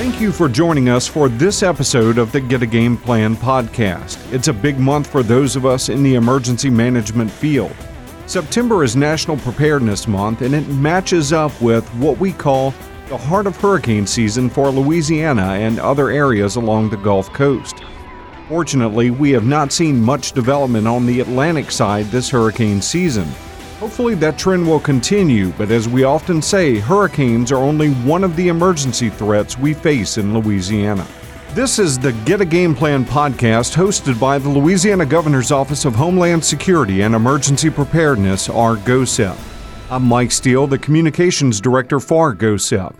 Thank 0.00 0.18
you 0.18 0.32
for 0.32 0.48
joining 0.48 0.88
us 0.88 1.06
for 1.06 1.28
this 1.28 1.62
episode 1.62 2.16
of 2.16 2.32
the 2.32 2.40
Get 2.40 2.62
a 2.62 2.66
Game 2.66 2.96
Plan 2.96 3.36
podcast. 3.36 4.16
It's 4.32 4.48
a 4.48 4.52
big 4.54 4.78
month 4.78 5.06
for 5.06 5.22
those 5.22 5.56
of 5.56 5.66
us 5.66 5.90
in 5.90 6.02
the 6.02 6.14
emergency 6.14 6.70
management 6.70 7.30
field. 7.30 7.76
September 8.24 8.82
is 8.82 8.96
National 8.96 9.36
Preparedness 9.36 10.08
Month, 10.08 10.40
and 10.40 10.54
it 10.54 10.66
matches 10.68 11.34
up 11.34 11.52
with 11.60 11.86
what 11.96 12.18
we 12.18 12.32
call 12.32 12.72
the 13.08 13.18
heart 13.18 13.46
of 13.46 13.58
hurricane 13.58 14.06
season 14.06 14.48
for 14.48 14.70
Louisiana 14.70 15.48
and 15.48 15.78
other 15.78 16.08
areas 16.08 16.56
along 16.56 16.88
the 16.88 16.96
Gulf 16.96 17.30
Coast. 17.34 17.82
Fortunately, 18.48 19.10
we 19.10 19.32
have 19.32 19.44
not 19.44 19.70
seen 19.70 20.00
much 20.00 20.32
development 20.32 20.88
on 20.88 21.04
the 21.04 21.20
Atlantic 21.20 21.70
side 21.70 22.06
this 22.06 22.30
hurricane 22.30 22.80
season. 22.80 23.28
Hopefully, 23.80 24.14
that 24.16 24.36
trend 24.36 24.68
will 24.68 24.78
continue, 24.78 25.52
but 25.52 25.70
as 25.70 25.88
we 25.88 26.04
often 26.04 26.42
say, 26.42 26.78
hurricanes 26.78 27.50
are 27.50 27.64
only 27.64 27.88
one 27.90 28.22
of 28.22 28.36
the 28.36 28.48
emergency 28.48 29.08
threats 29.08 29.56
we 29.56 29.72
face 29.72 30.18
in 30.18 30.38
Louisiana. 30.38 31.08
This 31.54 31.78
is 31.78 31.98
the 31.98 32.12
Get 32.26 32.42
a 32.42 32.44
Game 32.44 32.74
Plan 32.74 33.06
podcast 33.06 33.74
hosted 33.74 34.20
by 34.20 34.38
the 34.38 34.50
Louisiana 34.50 35.06
Governor's 35.06 35.50
Office 35.50 35.86
of 35.86 35.94
Homeland 35.94 36.44
Security 36.44 37.00
and 37.00 37.14
Emergency 37.14 37.70
Preparedness, 37.70 38.50
or 38.50 38.76
GOHSEP. 38.76 39.38
I'm 39.90 40.04
Mike 40.04 40.30
Steele, 40.30 40.66
the 40.66 40.76
Communications 40.76 41.58
Director 41.58 42.00
for 42.00 42.34
GOHSEP. 42.34 42.94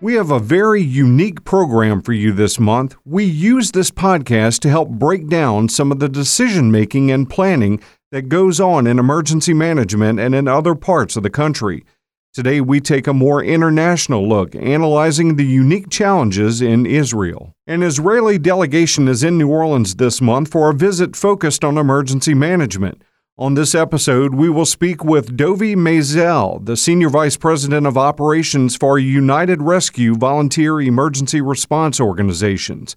We 0.00 0.14
have 0.14 0.30
a 0.30 0.38
very 0.38 0.82
unique 0.82 1.44
program 1.44 2.00
for 2.00 2.12
you 2.12 2.32
this 2.32 2.60
month. 2.60 2.96
We 3.04 3.24
use 3.24 3.72
this 3.72 3.90
podcast 3.90 4.60
to 4.60 4.68
help 4.68 4.88
break 4.88 5.28
down 5.28 5.68
some 5.68 5.90
of 5.90 6.00
the 6.00 6.08
decision 6.08 6.70
making 6.70 7.10
and 7.10 7.28
planning 7.28 7.80
that 8.12 8.28
goes 8.28 8.60
on 8.60 8.86
in 8.86 8.98
emergency 8.98 9.52
management 9.54 10.20
and 10.20 10.34
in 10.34 10.46
other 10.48 10.74
parts 10.74 11.16
of 11.16 11.22
the 11.22 11.30
country. 11.30 11.84
Today, 12.32 12.60
we 12.60 12.80
take 12.80 13.06
a 13.06 13.14
more 13.14 13.42
international 13.42 14.28
look, 14.28 14.54
analyzing 14.54 15.36
the 15.36 15.44
unique 15.44 15.88
challenges 15.88 16.60
in 16.60 16.84
Israel. 16.84 17.54
An 17.66 17.82
Israeli 17.82 18.38
delegation 18.38 19.08
is 19.08 19.24
in 19.24 19.38
New 19.38 19.48
Orleans 19.48 19.96
this 19.96 20.20
month 20.20 20.52
for 20.52 20.68
a 20.68 20.74
visit 20.74 21.16
focused 21.16 21.64
on 21.64 21.78
emergency 21.78 22.34
management. 22.34 23.02
On 23.38 23.54
this 23.54 23.74
episode, 23.74 24.34
we 24.34 24.48
will 24.48 24.66
speak 24.66 25.04
with 25.04 25.36
Dovi 25.36 25.74
Maisel, 25.74 26.64
the 26.64 26.76
Senior 26.76 27.10
Vice 27.10 27.36
President 27.36 27.86
of 27.86 27.98
Operations 27.98 28.76
for 28.76 28.98
United 28.98 29.60
Rescue 29.62 30.14
Volunteer 30.14 30.80
Emergency 30.80 31.40
Response 31.40 32.00
Organizations. 32.00 32.96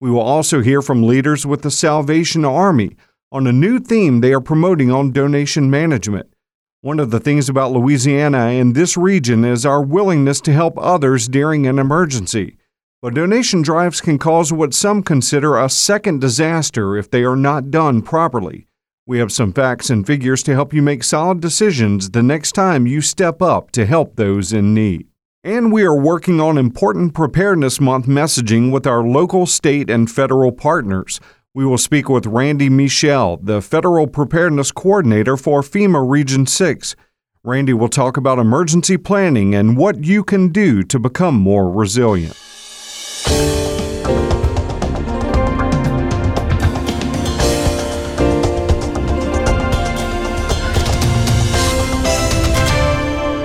We 0.00 0.10
will 0.10 0.20
also 0.20 0.60
hear 0.60 0.82
from 0.82 1.04
leaders 1.04 1.46
with 1.46 1.62
the 1.62 1.70
Salvation 1.70 2.44
Army 2.44 2.96
on 3.32 3.46
a 3.46 3.52
new 3.52 3.80
theme 3.80 4.20
they 4.20 4.32
are 4.32 4.40
promoting 4.40 4.92
on 4.92 5.10
donation 5.10 5.68
management. 5.68 6.32
One 6.80 7.00
of 7.00 7.10
the 7.10 7.18
things 7.18 7.48
about 7.48 7.72
Louisiana 7.72 8.38
and 8.38 8.74
this 8.74 8.96
region 8.96 9.44
is 9.44 9.66
our 9.66 9.82
willingness 9.82 10.40
to 10.42 10.52
help 10.52 10.78
others 10.78 11.26
during 11.26 11.66
an 11.66 11.80
emergency. 11.80 12.56
But 13.02 13.14
donation 13.14 13.62
drives 13.62 14.00
can 14.00 14.18
cause 14.18 14.52
what 14.52 14.74
some 14.74 15.02
consider 15.02 15.58
a 15.58 15.68
second 15.68 16.20
disaster 16.20 16.96
if 16.96 17.10
they 17.10 17.24
are 17.24 17.36
not 17.36 17.72
done 17.72 18.02
properly. 18.02 18.68
We 19.06 19.18
have 19.18 19.32
some 19.32 19.52
facts 19.52 19.90
and 19.90 20.06
figures 20.06 20.42
to 20.44 20.54
help 20.54 20.72
you 20.72 20.82
make 20.82 21.02
solid 21.02 21.40
decisions 21.40 22.10
the 22.10 22.22
next 22.22 22.52
time 22.52 22.86
you 22.86 23.00
step 23.00 23.42
up 23.42 23.72
to 23.72 23.86
help 23.86 24.14
those 24.16 24.52
in 24.52 24.72
need. 24.72 25.08
And 25.42 25.72
we 25.72 25.84
are 25.84 25.96
working 25.96 26.40
on 26.40 26.58
important 26.58 27.14
Preparedness 27.14 27.80
Month 27.80 28.06
messaging 28.06 28.72
with 28.72 28.86
our 28.86 29.02
local, 29.02 29.46
state, 29.46 29.90
and 29.90 30.10
federal 30.10 30.50
partners. 30.50 31.20
We 31.56 31.64
will 31.64 31.78
speak 31.78 32.10
with 32.10 32.26
Randy 32.26 32.68
Michel, 32.68 33.38
the 33.38 33.62
Federal 33.62 34.06
Preparedness 34.06 34.72
Coordinator 34.72 35.38
for 35.38 35.62
FEMA 35.62 36.06
Region 36.06 36.44
6. 36.44 36.94
Randy 37.42 37.72
will 37.72 37.88
talk 37.88 38.18
about 38.18 38.38
emergency 38.38 38.98
planning 38.98 39.54
and 39.54 39.74
what 39.74 40.04
you 40.04 40.22
can 40.22 40.50
do 40.50 40.82
to 40.82 40.98
become 40.98 41.34
more 41.34 41.70
resilient. 41.70 42.36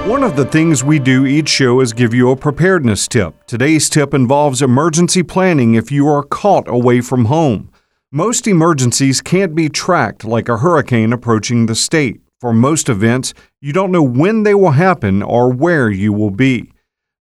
One 0.06 0.24
of 0.24 0.36
the 0.36 0.50
things 0.52 0.84
we 0.84 1.00
do 1.00 1.26
each 1.26 1.48
show 1.48 1.80
is 1.80 1.94
give 1.94 2.14
you 2.14 2.30
a 2.30 2.36
preparedness 2.36 3.08
tip. 3.08 3.36
Today's 3.48 3.90
tip 3.90 4.14
involves 4.14 4.62
emergency 4.62 5.24
planning 5.24 5.76
if 5.76 5.94
you 5.94 6.10
are 6.10 6.24
caught 6.24 6.68
away 6.68 7.00
from 7.00 7.26
home. 7.26 7.71
Most 8.14 8.46
emergencies 8.46 9.22
can't 9.22 9.56
be 9.56 9.70
tracked 9.70 10.26
like 10.26 10.50
a 10.50 10.58
hurricane 10.58 11.14
approaching 11.14 11.68
the 11.68 11.76
state. 11.76 12.20
For 12.42 12.52
most 12.52 12.90
events, 12.90 13.34
you 13.62 13.72
don't 13.72 13.90
know 13.90 14.04
when 14.04 14.44
they 14.44 14.54
will 14.54 14.72
happen 14.72 15.24
or 15.24 15.50
where 15.50 15.90
you 15.90 16.12
will 16.12 16.30
be. 16.30 16.74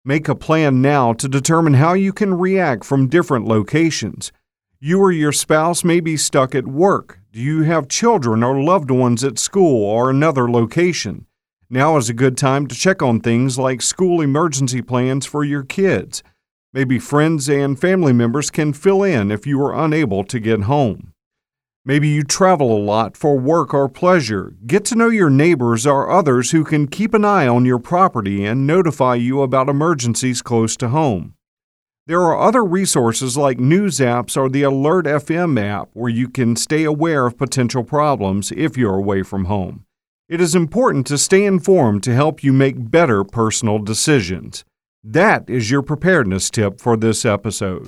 Make 0.04 0.28
a 0.28 0.34
plan 0.34 0.82
now 0.82 1.12
to 1.12 1.28
determine 1.28 1.74
how 1.74 1.92
you 1.92 2.12
can 2.12 2.34
react 2.34 2.84
from 2.84 3.06
different 3.06 3.46
locations. 3.46 4.32
You 4.80 4.98
or 5.00 5.12
your 5.12 5.30
spouse 5.30 5.84
may 5.84 6.00
be 6.00 6.16
stuck 6.16 6.56
at 6.56 6.66
work. 6.66 7.20
Do 7.30 7.38
you 7.38 7.62
have 7.62 7.86
children 7.86 8.42
or 8.42 8.60
loved 8.60 8.90
ones 8.90 9.22
at 9.22 9.38
school 9.38 9.84
or 9.84 10.10
another 10.10 10.50
location? 10.50 11.26
Now 11.68 11.98
is 11.98 12.08
a 12.08 12.14
good 12.14 12.36
time 12.36 12.66
to 12.66 12.74
check 12.74 13.00
on 13.00 13.20
things 13.20 13.60
like 13.60 13.80
school 13.80 14.20
emergency 14.20 14.82
plans 14.82 15.24
for 15.24 15.44
your 15.44 15.62
kids. 15.62 16.24
Maybe 16.72 17.00
friends 17.00 17.48
and 17.48 17.80
family 17.80 18.12
members 18.12 18.48
can 18.48 18.72
fill 18.72 19.02
in 19.02 19.32
if 19.32 19.44
you 19.44 19.60
are 19.60 19.84
unable 19.84 20.22
to 20.22 20.38
get 20.38 20.62
home. 20.62 21.12
Maybe 21.84 22.06
you 22.06 22.22
travel 22.22 22.76
a 22.76 22.78
lot 22.78 23.16
for 23.16 23.36
work 23.36 23.74
or 23.74 23.88
pleasure. 23.88 24.54
Get 24.64 24.84
to 24.84 24.94
know 24.94 25.08
your 25.08 25.30
neighbors 25.30 25.84
or 25.84 26.08
others 26.08 26.52
who 26.52 26.62
can 26.62 26.86
keep 26.86 27.12
an 27.12 27.24
eye 27.24 27.48
on 27.48 27.64
your 27.64 27.80
property 27.80 28.44
and 28.44 28.68
notify 28.68 29.16
you 29.16 29.42
about 29.42 29.68
emergencies 29.68 30.42
close 30.42 30.76
to 30.76 30.90
home. 30.90 31.34
There 32.06 32.22
are 32.22 32.40
other 32.40 32.64
resources 32.64 33.36
like 33.36 33.58
news 33.58 33.98
apps 33.98 34.36
or 34.36 34.48
the 34.48 34.62
Alert 34.62 35.06
FM 35.06 35.60
app 35.60 35.88
where 35.92 36.10
you 36.10 36.28
can 36.28 36.54
stay 36.54 36.84
aware 36.84 37.26
of 37.26 37.36
potential 37.36 37.82
problems 37.82 38.52
if 38.52 38.76
you're 38.76 38.94
away 38.94 39.24
from 39.24 39.46
home. 39.46 39.86
It 40.28 40.40
is 40.40 40.54
important 40.54 41.04
to 41.08 41.18
stay 41.18 41.44
informed 41.44 42.04
to 42.04 42.14
help 42.14 42.44
you 42.44 42.52
make 42.52 42.92
better 42.92 43.24
personal 43.24 43.80
decisions. 43.80 44.64
That 45.02 45.48
is 45.48 45.70
your 45.70 45.80
preparedness 45.80 46.50
tip 46.50 46.78
for 46.78 46.94
this 46.94 47.24
episode. 47.24 47.86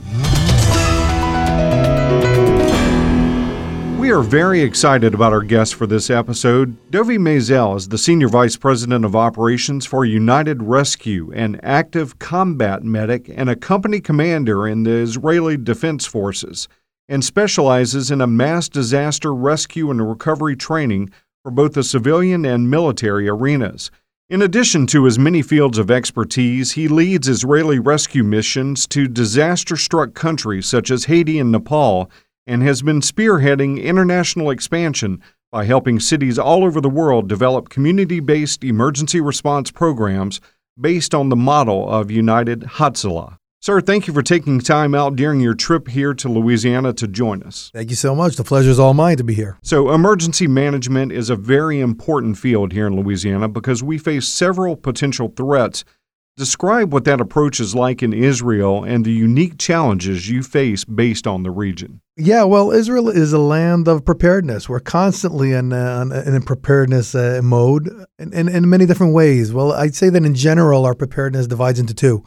We 3.98 4.10
are 4.10 4.22
very 4.22 4.62
excited 4.62 5.12
about 5.12 5.34
our 5.34 5.42
guest 5.42 5.74
for 5.74 5.86
this 5.86 6.08
episode. 6.08 6.74
Dovi 6.90 7.18
Maisel 7.18 7.76
is 7.76 7.88
the 7.88 7.98
Senior 7.98 8.28
Vice 8.28 8.56
President 8.56 9.04
of 9.04 9.14
Operations 9.14 9.84
for 9.84 10.06
United 10.06 10.62
Rescue, 10.62 11.30
an 11.32 11.60
active 11.62 12.18
combat 12.18 12.82
medic 12.82 13.28
and 13.28 13.50
a 13.50 13.56
company 13.56 14.00
commander 14.00 14.66
in 14.66 14.84
the 14.84 14.92
Israeli 14.92 15.58
Defense 15.58 16.06
Forces, 16.06 16.66
and 17.10 17.22
specializes 17.22 18.10
in 18.10 18.22
a 18.22 18.26
mass 18.26 18.70
disaster 18.70 19.34
rescue 19.34 19.90
and 19.90 20.08
recovery 20.08 20.56
training 20.56 21.10
for 21.42 21.50
both 21.50 21.74
the 21.74 21.82
civilian 21.82 22.46
and 22.46 22.70
military 22.70 23.28
arenas. 23.28 23.90
In 24.32 24.40
addition 24.40 24.86
to 24.86 25.04
his 25.04 25.18
many 25.18 25.42
fields 25.42 25.76
of 25.76 25.90
expertise, 25.90 26.72
he 26.72 26.88
leads 26.88 27.28
Israeli 27.28 27.78
rescue 27.78 28.24
missions 28.24 28.86
to 28.86 29.06
disaster 29.06 29.76
struck 29.76 30.14
countries 30.14 30.64
such 30.64 30.90
as 30.90 31.04
Haiti 31.04 31.38
and 31.38 31.52
Nepal 31.52 32.10
and 32.46 32.62
has 32.62 32.80
been 32.80 33.02
spearheading 33.02 33.84
international 33.84 34.48
expansion 34.48 35.20
by 35.50 35.66
helping 35.66 36.00
cities 36.00 36.38
all 36.38 36.64
over 36.64 36.80
the 36.80 36.88
world 36.88 37.28
develop 37.28 37.68
community 37.68 38.20
based 38.20 38.64
emergency 38.64 39.20
response 39.20 39.70
programs 39.70 40.40
based 40.80 41.14
on 41.14 41.28
the 41.28 41.36
model 41.36 41.86
of 41.90 42.10
United 42.10 42.62
Hatzalah. 42.62 43.36
Sir, 43.64 43.80
thank 43.80 44.08
you 44.08 44.12
for 44.12 44.22
taking 44.22 44.58
time 44.58 44.92
out 44.92 45.14
during 45.14 45.38
your 45.38 45.54
trip 45.54 45.86
here 45.86 46.14
to 46.14 46.28
Louisiana 46.28 46.92
to 46.94 47.06
join 47.06 47.44
us. 47.44 47.70
Thank 47.72 47.90
you 47.90 47.96
so 47.96 48.12
much. 48.12 48.34
The 48.34 48.42
pleasure 48.42 48.70
is 48.70 48.80
all 48.80 48.92
mine 48.92 49.18
to 49.18 49.22
be 49.22 49.34
here. 49.34 49.56
So, 49.62 49.92
emergency 49.92 50.48
management 50.48 51.12
is 51.12 51.30
a 51.30 51.36
very 51.36 51.78
important 51.78 52.38
field 52.38 52.72
here 52.72 52.88
in 52.88 52.96
Louisiana 52.96 53.46
because 53.46 53.80
we 53.80 53.98
face 53.98 54.26
several 54.26 54.74
potential 54.74 55.32
threats. 55.36 55.84
Describe 56.36 56.92
what 56.92 57.04
that 57.04 57.20
approach 57.20 57.60
is 57.60 57.72
like 57.72 58.02
in 58.02 58.12
Israel 58.12 58.82
and 58.82 59.04
the 59.04 59.12
unique 59.12 59.58
challenges 59.58 60.28
you 60.28 60.42
face 60.42 60.84
based 60.84 61.28
on 61.28 61.44
the 61.44 61.52
region. 61.52 62.00
Yeah, 62.16 62.42
well, 62.42 62.72
Israel 62.72 63.08
is 63.08 63.32
a 63.32 63.38
land 63.38 63.86
of 63.86 64.04
preparedness. 64.04 64.68
We're 64.68 64.80
constantly 64.80 65.52
in, 65.52 65.72
uh, 65.72 66.24
in 66.26 66.34
a 66.34 66.40
preparedness 66.40 67.14
uh, 67.14 67.40
mode 67.44 67.88
in, 68.18 68.32
in, 68.32 68.48
in 68.48 68.68
many 68.68 68.86
different 68.86 69.14
ways. 69.14 69.52
Well, 69.52 69.70
I'd 69.70 69.94
say 69.94 70.08
that 70.08 70.24
in 70.24 70.34
general, 70.34 70.84
our 70.84 70.94
preparedness 70.94 71.46
divides 71.46 71.78
into 71.78 71.94
two. 71.94 72.24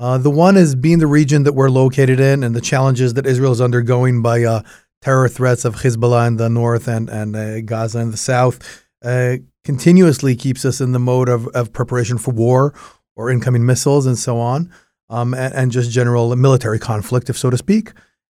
Uh, 0.00 0.16
the 0.16 0.30
one 0.30 0.56
is 0.56 0.74
being 0.74 0.98
the 0.98 1.06
region 1.06 1.42
that 1.42 1.52
we're 1.52 1.68
located 1.68 2.18
in 2.18 2.42
and 2.42 2.56
the 2.56 2.60
challenges 2.60 3.12
that 3.14 3.26
Israel 3.26 3.52
is 3.52 3.60
undergoing 3.60 4.22
by 4.22 4.42
uh, 4.42 4.62
terror 5.02 5.28
threats 5.28 5.66
of 5.66 5.76
Hezbollah 5.76 6.26
in 6.26 6.36
the 6.38 6.48
north 6.48 6.88
and, 6.88 7.10
and 7.10 7.36
uh, 7.36 7.60
Gaza 7.60 7.98
in 7.98 8.10
the 8.10 8.16
south 8.16 8.82
uh, 9.04 9.36
continuously 9.62 10.34
keeps 10.34 10.64
us 10.64 10.80
in 10.80 10.92
the 10.92 10.98
mode 10.98 11.28
of, 11.28 11.46
of 11.48 11.74
preparation 11.74 12.16
for 12.16 12.30
war 12.30 12.72
or 13.14 13.30
incoming 13.30 13.66
missiles 13.66 14.06
and 14.06 14.16
so 14.18 14.38
on, 14.38 14.72
um, 15.10 15.34
and, 15.34 15.52
and 15.52 15.70
just 15.70 15.90
general 15.90 16.34
military 16.34 16.78
conflict, 16.78 17.28
if 17.28 17.36
so 17.36 17.50
to 17.50 17.58
speak. 17.58 17.92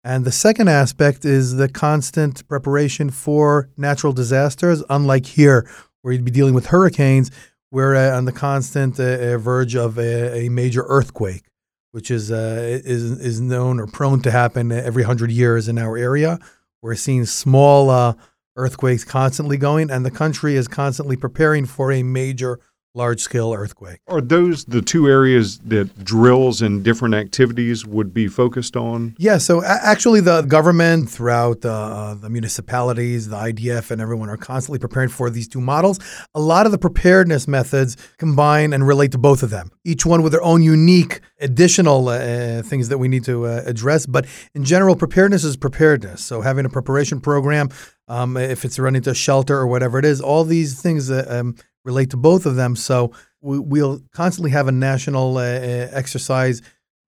And 0.03 0.25
the 0.25 0.33
second 0.33 0.69
aspect 0.69 1.27
is 1.27 1.57
the 1.57 1.69
constant 1.69 2.49
preparation 2.49 3.11
for 3.11 3.69
natural 3.77 4.15
disasters, 4.15 4.83
unlike 4.89 5.27
here, 5.27 5.71
where 6.01 6.15
you'd 6.15 6.25
be 6.25 6.31
dealing 6.31 6.55
with 6.55 6.69
hurricanes, 6.69 7.31
we're 7.71 7.95
uh, 7.95 8.17
on 8.17 8.25
the 8.25 8.33
constant 8.33 8.97
verge 8.97 9.77
of 9.77 9.99
a, 9.99 10.47
a, 10.47 10.49
major 10.49 10.85
earthquake 10.89 11.50
which 11.93 12.11
is 12.11 12.31
uh, 12.31 12.81
is 12.85 13.05
is 13.21 13.41
known 13.41 13.81
or 13.81 13.87
prone 13.87 14.21
to 14.23 14.31
happen 14.31 14.73
every 14.73 15.03
hundred 15.03 15.31
years 15.31 15.69
in 15.69 15.79
our 15.79 15.97
area. 15.97 16.39
We're 16.83 16.95
seeing 16.95 17.27
small 17.27 17.91
uh, 17.91 18.15
earthquakes 18.57 19.05
constantly 19.05 19.57
going, 19.57 19.91
and 19.91 20.05
the 20.05 20.11
country 20.11 20.57
is 20.57 20.69
constantly 20.69 21.17
preparing 21.17 21.67
for 21.67 21.93
a 21.93 22.03
major 22.03 22.61
large 22.95 23.21
scale 23.21 23.53
earthquake. 23.53 24.01
Are 24.09 24.21
those 24.21 24.65
the 24.65 24.83
two 24.83 25.09
areas 25.09 25.59
that 25.61 26.05
drills 26.05 26.61
and 26.61 26.83
different 26.83 27.15
activities 27.15 27.87
would 27.87 28.13
be 28.13 28.27
focused 28.27 28.77
on? 28.77 29.15
Yeah, 29.19 29.39
so 29.39 29.63
a- 29.63 29.81
actually, 29.83 30.21
the 30.21 30.43
government 30.43 31.09
throughout 31.09 31.61
the, 31.61 31.73
uh, 31.73 32.15
the 32.15 32.29
municipalities, 32.29 33.29
the 33.29 33.37
IDF, 33.37 33.91
and 33.91 34.01
everyone 34.01 34.29
are 34.29 34.37
constantly 34.37 34.79
preparing 34.79 35.09
for 35.09 35.31
these 35.31 35.47
two 35.47 35.61
models. 35.61 36.01
A 36.35 36.41
lot 36.41 36.67
of 36.67 36.73
the 36.73 36.79
preparedness 36.79 37.47
methods 37.47 37.97
combine 38.19 38.73
and 38.73 38.87
relate 38.87 39.13
to 39.13 39.19
both 39.19 39.43
of 39.43 39.51
them, 39.51 39.71
each 39.85 40.05
one 40.05 40.23
with 40.23 40.33
their 40.33 40.43
own 40.43 40.63
unique 40.63 41.21
additional 41.41 42.09
uh, 42.09 42.63
things 42.63 42.89
that 42.89 42.99
we 42.99 43.09
need 43.09 43.25
to 43.25 43.47
uh, 43.47 43.63
address. 43.67 44.05
But 44.07 44.27
in 44.55 44.65
general, 44.65 44.97
preparedness 44.97 45.45
is 45.45 45.57
preparedness. 45.57 46.25
So 46.25 46.41
having 46.41 46.67
a 46.67 46.69
preparation 46.69 47.21
program, 47.21 47.71
um, 48.09 48.37
if 48.37 48.65
it's 48.65 48.79
running 48.79 49.03
to 49.03 49.11
a 49.11 49.15
shelter 49.15 49.57
or 49.57 49.67
whatever 49.67 49.99
it 49.99 50.05
is, 50.05 50.21
all 50.21 50.45
these 50.45 50.81
things. 50.83 51.11
Uh, 51.11 51.25
um, 51.29 51.55
relate 51.85 52.11
to 52.11 52.17
both 52.17 52.47
of 52.47 52.57
them. 52.57 52.77
So 52.77 53.13
we, 53.41 53.59
will 53.59 54.01
constantly 54.13 54.51
have 54.51 54.69
a 54.69 54.73
national 54.73 55.39
uh, 55.39 55.43
uh, 55.43 55.89
exercise 55.93 56.63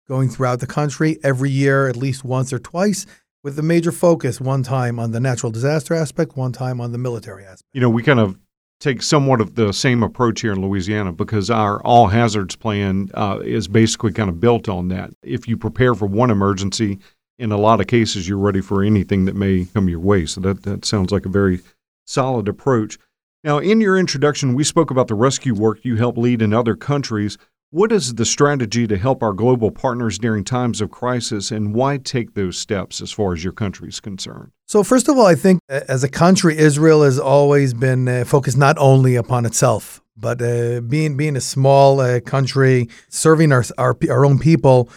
going 0.08 0.30
throughout 0.30 0.60
the 0.60 0.68
country 0.68 1.18
every 1.24 1.52
year, 1.52 1.88
at 1.88 1.96
least 1.96 2.24
once 2.24 2.52
or 2.52 2.60
twice, 2.60 3.06
with 3.44 3.56
the 3.56 3.62
major 3.62 3.92
focus 3.92 4.42
one 4.42 4.64
time 4.64 5.00
on 5.00 5.12
the 5.12 5.20
natural 5.20 5.52
disaster 5.52 5.94
aspect, 5.94 6.36
one 6.36 6.52
time 6.52 6.82
on 6.82 6.92
the 6.92 6.98
military 6.98 7.44
aspect. 7.44 7.64
You 7.74 7.82
know, 7.82 7.90
we 7.90 8.04
kind 8.04 8.20
of 8.20 8.38
take 8.80 9.02
somewhat 9.02 9.42
of 9.42 9.56
the 9.56 9.74
same 9.74 10.04
approach 10.04 10.42
here 10.42 10.54
in 10.54 10.62
Louisiana 10.62 11.12
because 11.12 11.50
our 11.50 11.82
all 11.84 12.08
hazards 12.08 12.56
plan 12.56 13.10
uh, 13.14 13.40
is 13.44 13.68
basically 13.68 14.14
kind 14.14 14.30
of 14.30 14.40
built 14.40 14.70
on 14.70 14.88
that. 14.88 15.12
If 15.22 15.48
you 15.48 15.58
prepare 15.58 15.94
for 15.96 16.06
one 16.06 16.32
emergency, 16.32 17.00
in 17.38 17.52
a 17.52 17.58
lot 17.58 17.80
of 17.80 17.88
cases, 17.88 18.28
you're 18.28 18.38
ready 18.38 18.62
for 18.62 18.84
anything 18.84 19.26
that 19.26 19.36
may 19.36 19.66
come 19.66 19.90
your 19.90 20.00
way. 20.00 20.26
So 20.26 20.42
that, 20.42 20.64
that 20.64 20.86
sounds 20.86 21.12
like 21.12 21.26
a 21.26 21.30
very 21.30 21.62
solid 22.06 22.48
approach. 22.48 22.98
Now, 23.42 23.60
in 23.60 23.80
your 23.80 23.98
introduction, 23.98 24.54
we 24.54 24.66
spoke 24.66 24.92
about 24.92 25.08
the 25.08 25.16
rescue 25.16 25.54
work 25.54 25.86
you 25.86 25.96
help 25.96 26.18
lead 26.18 26.42
in 26.42 26.54
other 26.54 26.76
countries. 26.76 27.38
What 27.70 27.90
is 27.90 28.16
the 28.16 28.26
strategy 28.26 28.86
to 28.86 28.98
help 28.98 29.24
our 29.24 29.32
global 29.32 29.72
partners 29.72 30.20
during 30.20 30.44
times 30.44 30.82
of 30.82 30.92
crisis, 30.92 31.50
and 31.50 31.74
why 31.74 31.98
take 31.98 32.34
those 32.34 32.58
steps 32.58 33.00
as 33.00 33.14
far 33.14 33.32
as 33.32 33.42
your 33.42 33.54
country 33.54 33.88
is 33.88 34.02
concerned? 34.02 34.52
So, 34.66 34.84
first 34.84 35.08
of 35.08 35.18
all, 35.18 35.26
I 35.26 35.36
think 35.36 35.62
as 35.70 36.04
a 36.04 36.10
country, 36.10 36.58
Israel 36.58 37.04
has 37.04 37.18
always 37.18 37.74
been 37.74 38.10
uh, 38.10 38.26
focused 38.26 38.58
not 38.58 38.78
only 38.78 39.16
upon 39.16 39.46
itself, 39.46 40.02
but 40.18 40.42
uh, 40.42 40.82
being 40.82 41.16
being 41.16 41.38
a 41.38 41.42
small 41.42 42.02
uh, 42.02 42.20
country, 42.20 42.90
serving 43.08 43.54
our, 43.54 43.64
our 43.78 43.96
our 44.10 44.26
own 44.26 44.40
people, 44.40 44.90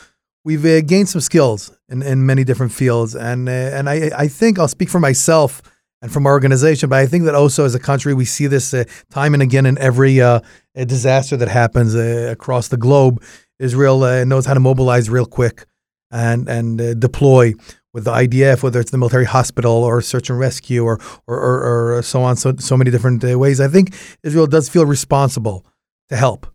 we've 0.43 0.65
uh, 0.65 0.81
gained 0.81 1.09
some 1.09 1.21
skills 1.21 1.71
in, 1.89 2.03
in 2.03 2.27
many 2.27 2.43
different 2.43 2.73
fields, 2.73 3.15
and 3.15 3.49
uh, 3.49 3.53
and 3.53 3.89
I 3.89 4.11
I 4.17 4.27
think 4.27 4.59
I'll 4.59 4.67
speak 4.67 4.89
for 4.89 4.99
myself 4.99 5.63
and 6.03 6.13
from 6.13 6.27
our 6.27 6.33
organization. 6.33 6.91
But 6.91 6.99
I 6.99 7.07
think 7.07 7.25
that 7.25 7.35
also 7.35 7.65
as 7.65 7.75
a 7.75 7.79
country, 7.79 8.13
we 8.13 8.25
see 8.25 8.49
this 8.49 8.75
uh, 8.75 8.85
time 9.11 9.33
and 9.35 9.43
again 9.43 9.65
in 9.65 9.79
every 9.79 10.21
uh, 10.21 10.41
disaster 10.75 11.37
that 11.37 11.49
happens 11.49 11.95
uh, 11.95 12.29
across 12.31 12.69
the 12.69 12.77
globe. 12.77 13.23
Israel 13.59 14.03
uh, 14.03 14.25
knows 14.25 14.45
how 14.45 14.55
to 14.55 14.61
mobilize 14.61 15.09
real 15.09 15.27
quick 15.27 15.65
and 16.11 16.49
and 16.49 16.81
uh, 16.81 16.95
deploy 16.95 17.55
with 17.95 18.05
the 18.05 18.11
IDF, 18.11 18.63
whether 18.63 18.81
it's 18.81 18.91
the 18.91 18.99
military 18.99 19.27
hospital 19.27 19.73
or 19.85 20.03
search 20.03 20.29
and 20.29 20.39
rescue 20.39 20.83
or 20.83 20.99
or, 21.27 21.39
or, 21.39 21.97
or 21.97 22.03
so 22.03 22.23
on, 22.23 22.37
so 22.37 22.55
so 22.59 22.77
many 22.77 22.91
different 22.91 23.25
uh, 23.25 23.39
ways. 23.39 23.61
I 23.61 23.69
think 23.69 23.95
Israel 24.23 24.49
does 24.49 24.69
feel 24.69 24.85
responsible 24.85 25.65
to 26.09 26.17
help. 26.17 26.47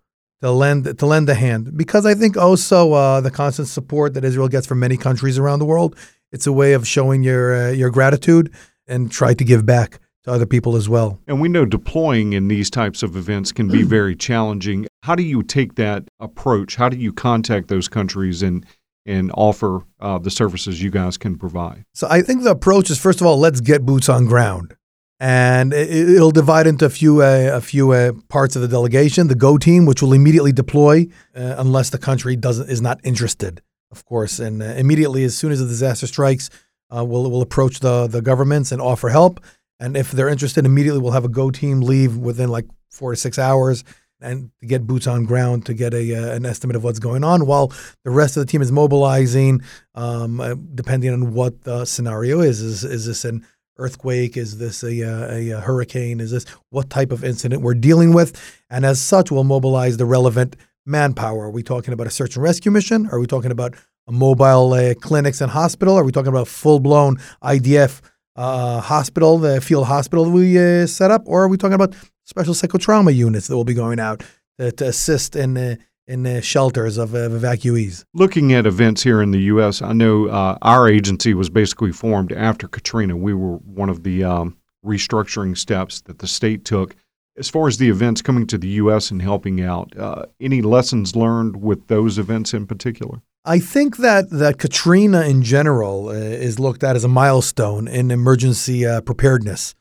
To 0.41 0.51
lend 0.51 0.99
to 0.99 1.05
lend 1.07 1.27
a 1.29 1.33
hand 1.33 1.75
because 1.75 2.05
I 2.05 2.13
think 2.13 2.37
also 2.37 3.21
the 3.21 3.31
constant 3.31 3.69
support 3.69 4.13
that 4.13 4.23
Israel 4.23 4.47
gets 4.47 4.67
from 4.67 4.79
many 4.79 4.95
countries 4.95 5.39
around 5.39 5.57
the 5.57 5.65
world, 5.65 5.97
it's 6.31 6.45
a 6.45 6.53
way 6.53 6.73
of 6.73 6.87
showing 6.87 7.23
your 7.23 7.73
your 7.73 7.89
gratitude 7.89 8.53
and 8.87 9.11
try 9.11 9.33
to 9.33 9.43
give 9.43 9.65
back 9.65 9.99
to 10.27 10.31
other 10.31 10.45
people 10.45 10.75
as 10.75 10.87
well. 10.87 11.19
And 11.27 11.41
we 11.41 11.49
know 11.49 11.65
deploying 11.65 12.33
in 12.33 12.47
these 12.47 12.69
types 12.69 13.01
of 13.01 13.15
events 13.15 13.51
can 13.51 13.67
be 13.67 13.83
very 13.83 14.15
challenging. 14.15 14.87
How 15.03 15.15
do 15.15 15.23
you 15.23 15.41
take 15.41 15.75
that 15.75 16.03
approach? 16.19 16.75
How 16.75 16.89
do 16.89 16.97
you 16.97 17.13
contact 17.13 17.69
those 17.69 17.87
countries 17.87 18.43
and 18.43 18.65
and 19.05 19.31
offer 19.35 19.83
uh, 20.01 20.17
the 20.17 20.29
services 20.29 20.83
you 20.83 20.89
guys 20.89 21.17
can 21.17 21.37
provide? 21.37 21.85
So 21.93 22.07
I 22.09 22.21
think 22.21 22.43
the 22.43 22.51
approach 22.51 22.89
is 22.89 22.99
first 22.99 23.21
of 23.21 23.27
all, 23.27 23.39
let's 23.39 23.61
get 23.61 23.85
boots 23.85 24.09
on 24.09 24.25
ground, 24.25 24.75
and 25.19 25.73
it, 25.73 26.19
will 26.19 26.31
divide 26.31 26.67
into 26.67 26.85
a 26.85 26.89
few 26.89 27.21
uh, 27.21 27.51
a 27.53 27.61
few 27.61 27.91
uh, 27.93 28.11
parts 28.27 28.57
of 28.57 28.61
the 28.61 28.67
delegation. 28.67 29.27
The 29.27 29.35
Go 29.35 29.57
team, 29.57 29.85
which 29.85 30.01
will 30.01 30.13
immediately 30.13 30.51
deploy 30.51 31.07
uh, 31.35 31.55
unless 31.57 31.89
the 31.89 31.97
country 31.97 32.35
doesn't 32.35 32.69
is 32.69 32.81
not 32.81 32.99
interested, 33.05 33.61
of 33.91 34.03
course, 34.03 34.39
and 34.39 34.61
uh, 34.61 34.65
immediately 34.65 35.23
as 35.23 35.37
soon 35.37 35.53
as 35.53 35.59
the 35.61 35.67
disaster 35.67 36.05
strikes 36.07 36.49
uh, 36.95 37.03
we'll, 37.03 37.29
we'll 37.29 37.41
approach 37.41 37.79
the, 37.79 38.07
the 38.07 38.21
governments 38.21 38.71
and 38.71 38.81
offer 38.81 39.09
help. 39.09 39.39
And 39.79 39.95
if 39.95 40.11
they're 40.11 40.29
interested, 40.29 40.65
immediately 40.65 41.01
we'll 41.01 41.11
have 41.11 41.25
a 41.25 41.29
go 41.29 41.51
team 41.51 41.81
leave 41.81 42.17
within 42.17 42.49
like 42.49 42.65
four 42.89 43.11
to 43.11 43.17
six 43.17 43.37
hours 43.37 43.83
and 44.19 44.49
get 44.65 44.87
boots 44.87 45.05
on 45.05 45.25
ground 45.25 45.65
to 45.67 45.73
get 45.73 45.93
a 45.93 46.15
uh, 46.15 46.35
an 46.35 46.45
estimate 46.45 46.75
of 46.75 46.83
what's 46.83 46.99
going 46.99 47.23
on 47.23 47.45
while 47.45 47.71
the 48.03 48.09
rest 48.09 48.35
of 48.35 48.41
the 48.41 48.51
team 48.51 48.61
is 48.61 48.71
mobilizing 48.71 49.61
um, 49.93 50.41
uh, 50.41 50.55
depending 50.73 51.13
on 51.13 51.33
what 51.33 51.63
the 51.63 51.85
scenario 51.85 52.39
is. 52.39 52.61
Is 52.61 52.83
is 52.83 53.05
this 53.05 53.25
an 53.25 53.45
earthquake? 53.77 54.35
Is 54.35 54.57
this 54.57 54.83
a, 54.83 55.03
uh, 55.03 55.31
a, 55.31 55.49
a, 55.51 55.59
hurricane? 55.59 56.19
Is 56.19 56.31
this 56.31 56.45
what 56.71 56.89
type 56.89 57.11
of 57.11 57.23
incident 57.23 57.61
we're 57.61 57.75
dealing 57.75 58.11
with? 58.11 58.63
And 58.71 58.85
as 58.85 58.99
such 58.99 59.29
we'll 59.29 59.43
mobilize 59.43 59.97
the 59.97 60.05
relevant 60.05 60.55
manpower. 60.83 61.45
Are 61.45 61.51
we 61.51 61.61
talking 61.61 61.93
about 61.93 62.07
a 62.07 62.11
search 62.11 62.35
and 62.35 62.43
rescue 62.43 62.71
mission? 62.71 63.07
Are 63.11 63.19
we 63.19 63.27
talking 63.27 63.51
about 63.51 63.75
mobile 64.09 64.73
uh, 64.73 64.93
clinics 64.95 65.41
and 65.41 65.51
hospital? 65.51 65.95
Are 65.95 66.03
we 66.03 66.11
talking 66.11 66.29
about 66.29 66.47
full 66.47 66.79
blown 66.79 67.17
IDF 67.43 68.01
uh, 68.35 68.79
hospital, 68.81 69.37
the 69.37 69.59
field 69.61 69.87
hospital 69.87 70.25
that 70.25 70.31
we 70.31 70.57
uh, 70.57 70.85
set 70.87 71.11
up, 71.11 71.23
or 71.25 71.43
are 71.43 71.47
we 71.47 71.57
talking 71.57 71.73
about 71.73 71.95
special 72.23 72.53
psychotrauma 72.53 73.13
units 73.13 73.47
that 73.47 73.55
will 73.55 73.63
be 73.63 73.73
going 73.73 73.99
out 73.99 74.23
to, 74.59 74.71
to 74.73 74.87
assist 74.87 75.35
in 75.35 75.57
uh, 75.57 75.75
in 76.07 76.23
the 76.23 76.41
shelters 76.41 76.97
of, 76.97 77.13
of, 77.13 77.33
evacuees? 77.33 78.05
Looking 78.13 78.53
at 78.53 78.65
events 78.65 79.03
here 79.03 79.21
in 79.21 79.31
the 79.31 79.41
U.S., 79.41 79.81
I 79.81 79.91
know 79.91 80.27
uh, 80.27 80.57
our 80.61 80.87
agency 80.87 81.33
was 81.33 81.49
basically 81.49 81.91
formed 81.91 82.31
after 82.31 82.67
Katrina. 82.67 83.17
We 83.17 83.33
were 83.33 83.57
one 83.57 83.89
of 83.89 84.03
the 84.03 84.23
um, 84.23 84.57
restructuring 84.85 85.57
steps 85.57 86.01
that 86.01 86.19
the 86.19 86.27
state 86.27 86.63
took. 86.63 86.95
As 87.37 87.49
far 87.49 87.67
as 87.67 87.77
the 87.77 87.89
events 87.89 88.21
coming 88.21 88.47
to 88.47 88.57
the 88.57 88.67
U.S. 88.67 89.11
and 89.11 89.21
helping 89.21 89.61
out, 89.61 89.95
uh, 89.97 90.25
any 90.41 90.61
lessons 90.61 91.15
learned 91.15 91.61
with 91.61 91.87
those 91.87 92.17
events 92.17 92.53
in 92.53 92.65
particular? 92.65 93.21
I 93.45 93.59
think 93.59 93.97
that 93.97 94.29
that 94.29 94.57
Katrina 94.57 95.21
in 95.21 95.41
general 95.41 96.09
uh, 96.09 96.13
is 96.13 96.59
looked 96.59 96.83
at 96.83 96.97
as 96.97 97.05
a 97.05 97.07
milestone 97.07 97.87
in 97.87 98.11
emergency 98.11 98.85
uh, 98.85 98.99
preparedness 99.01 99.73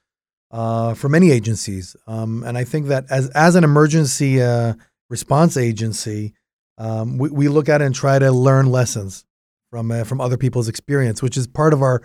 uh, 0.52 0.94
for 0.94 1.08
many 1.08 1.32
agencies, 1.32 1.96
um, 2.06 2.44
and 2.44 2.56
I 2.56 2.62
think 2.62 2.86
that 2.86 3.06
as 3.10 3.28
as 3.30 3.56
an 3.56 3.64
emergency 3.64 4.40
uh, 4.40 4.74
response 5.10 5.56
agency, 5.56 6.34
um, 6.78 7.18
we, 7.18 7.30
we 7.30 7.48
look 7.48 7.68
at 7.68 7.80
it 7.80 7.86
and 7.86 7.94
try 7.94 8.20
to 8.20 8.30
learn 8.30 8.66
lessons 8.66 9.24
from 9.70 9.90
uh, 9.90 10.04
from 10.04 10.20
other 10.20 10.36
people's 10.36 10.68
experience, 10.68 11.20
which 11.20 11.36
is 11.36 11.48
part 11.48 11.72
of 11.72 11.82
our 11.82 12.02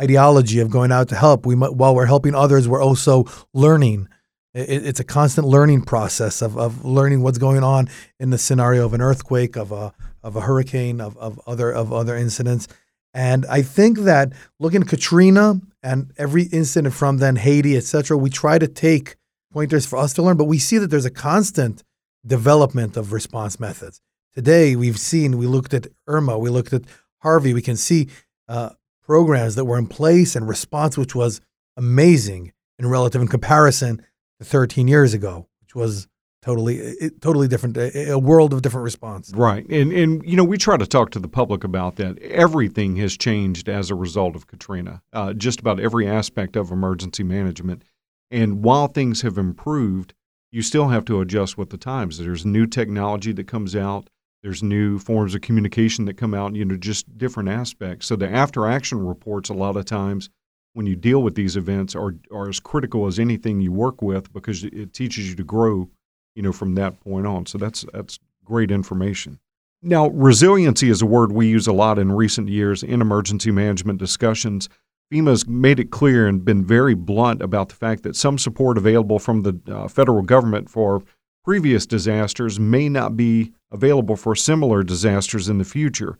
ideology 0.00 0.60
of 0.60 0.70
going 0.70 0.90
out 0.90 1.08
to 1.10 1.16
help. 1.16 1.44
We 1.44 1.54
while 1.54 1.94
we're 1.94 2.06
helping 2.06 2.34
others, 2.34 2.66
we're 2.66 2.82
also 2.82 3.24
learning 3.52 4.08
it, 4.54 4.86
it's 4.86 5.00
a 5.00 5.04
constant 5.04 5.46
learning 5.46 5.82
process 5.82 6.40
of, 6.40 6.56
of 6.56 6.84
learning 6.84 7.22
what's 7.22 7.38
going 7.38 7.62
on 7.62 7.88
in 8.18 8.30
the 8.30 8.38
scenario 8.38 8.86
of 8.86 8.94
an 8.94 9.00
earthquake, 9.00 9.56
of 9.56 9.72
a 9.72 9.92
of 10.22 10.36
a 10.36 10.40
hurricane, 10.40 11.00
of, 11.00 11.16
of 11.18 11.40
other 11.46 11.70
of 11.70 11.92
other 11.92 12.16
incidents. 12.16 12.68
And 13.12 13.46
I 13.46 13.62
think 13.62 13.98
that 14.00 14.32
looking 14.58 14.82
at 14.82 14.88
Katrina 14.88 15.60
and 15.82 16.12
every 16.16 16.44
incident 16.44 16.94
from 16.94 17.18
then, 17.18 17.36
Haiti, 17.36 17.76
etc., 17.76 18.16
we 18.16 18.30
try 18.30 18.58
to 18.58 18.66
take 18.66 19.16
pointers 19.52 19.86
for 19.86 19.98
us 19.98 20.12
to 20.14 20.22
learn, 20.22 20.36
but 20.36 20.44
we 20.44 20.58
see 20.58 20.78
that 20.78 20.88
there's 20.88 21.04
a 21.04 21.10
constant 21.10 21.84
development 22.26 22.96
of 22.96 23.12
response 23.12 23.60
methods. 23.60 24.00
Today, 24.34 24.74
we've 24.74 24.98
seen, 24.98 25.38
we 25.38 25.46
looked 25.46 25.72
at 25.74 25.86
Irma, 26.08 26.36
we 26.38 26.50
looked 26.50 26.72
at 26.72 26.82
Harvey, 27.20 27.54
we 27.54 27.62
can 27.62 27.76
see 27.76 28.08
uh, 28.48 28.70
programs 29.04 29.54
that 29.54 29.64
were 29.64 29.78
in 29.78 29.86
place 29.86 30.34
and 30.34 30.48
response, 30.48 30.98
which 30.98 31.14
was 31.14 31.40
amazing 31.76 32.52
in 32.80 32.88
relative 32.88 33.22
in 33.22 33.28
comparison 33.28 34.04
13 34.44 34.88
years 34.88 35.14
ago, 35.14 35.48
which 35.60 35.74
was 35.74 36.08
totally 36.44 37.10
totally 37.22 37.48
different 37.48 37.76
a 37.78 38.18
world 38.18 38.52
of 38.52 38.60
different 38.60 38.84
response. 38.84 39.32
Right 39.34 39.66
and 39.70 39.92
and 39.92 40.22
you 40.28 40.36
know 40.36 40.44
we 40.44 40.58
try 40.58 40.76
to 40.76 40.86
talk 40.86 41.10
to 41.12 41.18
the 41.18 41.28
public 41.28 41.64
about 41.64 41.96
that. 41.96 42.18
Everything 42.18 42.96
has 42.96 43.16
changed 43.16 43.68
as 43.68 43.90
a 43.90 43.94
result 43.94 44.36
of 44.36 44.46
katrina 44.46 45.02
uh, 45.12 45.32
just 45.32 45.60
about 45.60 45.80
every 45.80 46.06
aspect 46.06 46.54
of 46.54 46.70
emergency 46.70 47.22
management. 47.22 47.82
And 48.30 48.62
while 48.62 48.88
things 48.88 49.22
have 49.22 49.38
improved 49.38 50.12
you 50.50 50.62
still 50.62 50.88
have 50.88 51.04
to 51.06 51.20
adjust 51.20 51.58
with 51.58 51.70
the 51.70 51.76
times. 51.76 52.18
There's 52.18 52.46
new 52.46 52.66
technology 52.66 53.32
that 53.32 53.48
comes 53.48 53.74
out. 53.74 54.08
There's 54.42 54.62
new 54.62 55.00
forms 55.00 55.34
of 55.34 55.40
communication 55.40 56.04
that 56.04 56.14
come 56.14 56.34
out 56.34 56.54
you 56.54 56.66
know 56.66 56.76
just 56.76 57.16
different 57.16 57.48
aspects. 57.48 58.06
So 58.06 58.16
the 58.16 58.30
after 58.30 58.66
action 58.66 59.04
reports 59.04 59.48
a 59.48 59.54
lot 59.54 59.78
of 59.78 59.86
times 59.86 60.28
when 60.74 60.86
you 60.86 60.96
deal 60.96 61.22
with 61.22 61.34
these 61.34 61.56
events 61.56 61.94
are, 61.94 62.14
are 62.30 62.48
as 62.48 62.60
critical 62.60 63.06
as 63.06 63.18
anything 63.18 63.60
you 63.60 63.72
work 63.72 64.02
with 64.02 64.32
because 64.32 64.64
it 64.64 64.92
teaches 64.92 65.30
you 65.30 65.34
to 65.36 65.44
grow, 65.44 65.88
you 66.34 66.42
know, 66.42 66.52
from 66.52 66.74
that 66.74 67.00
point 67.00 67.26
on. 67.26 67.46
So 67.46 67.58
that's 67.58 67.86
that's 67.92 68.18
great 68.44 68.70
information. 68.70 69.38
Now, 69.80 70.08
resiliency 70.08 70.90
is 70.90 71.02
a 71.02 71.06
word 71.06 71.32
we 71.32 71.46
use 71.46 71.66
a 71.66 71.72
lot 71.72 71.98
in 71.98 72.12
recent 72.12 72.48
years 72.48 72.82
in 72.82 73.00
emergency 73.00 73.50
management 73.50 73.98
discussions. 73.98 74.68
FEMA's 75.12 75.46
made 75.46 75.78
it 75.78 75.90
clear 75.90 76.26
and 76.26 76.44
been 76.44 76.64
very 76.64 76.94
blunt 76.94 77.42
about 77.42 77.68
the 77.68 77.74
fact 77.74 78.02
that 78.02 78.16
some 78.16 78.38
support 78.38 78.78
available 78.78 79.18
from 79.18 79.42
the 79.42 79.60
uh, 79.70 79.86
federal 79.86 80.22
government 80.22 80.70
for 80.70 81.02
previous 81.44 81.86
disasters 81.86 82.58
may 82.58 82.88
not 82.88 83.16
be 83.16 83.52
available 83.70 84.16
for 84.16 84.34
similar 84.34 84.82
disasters 84.82 85.48
in 85.48 85.58
the 85.58 85.64
future. 85.64 86.18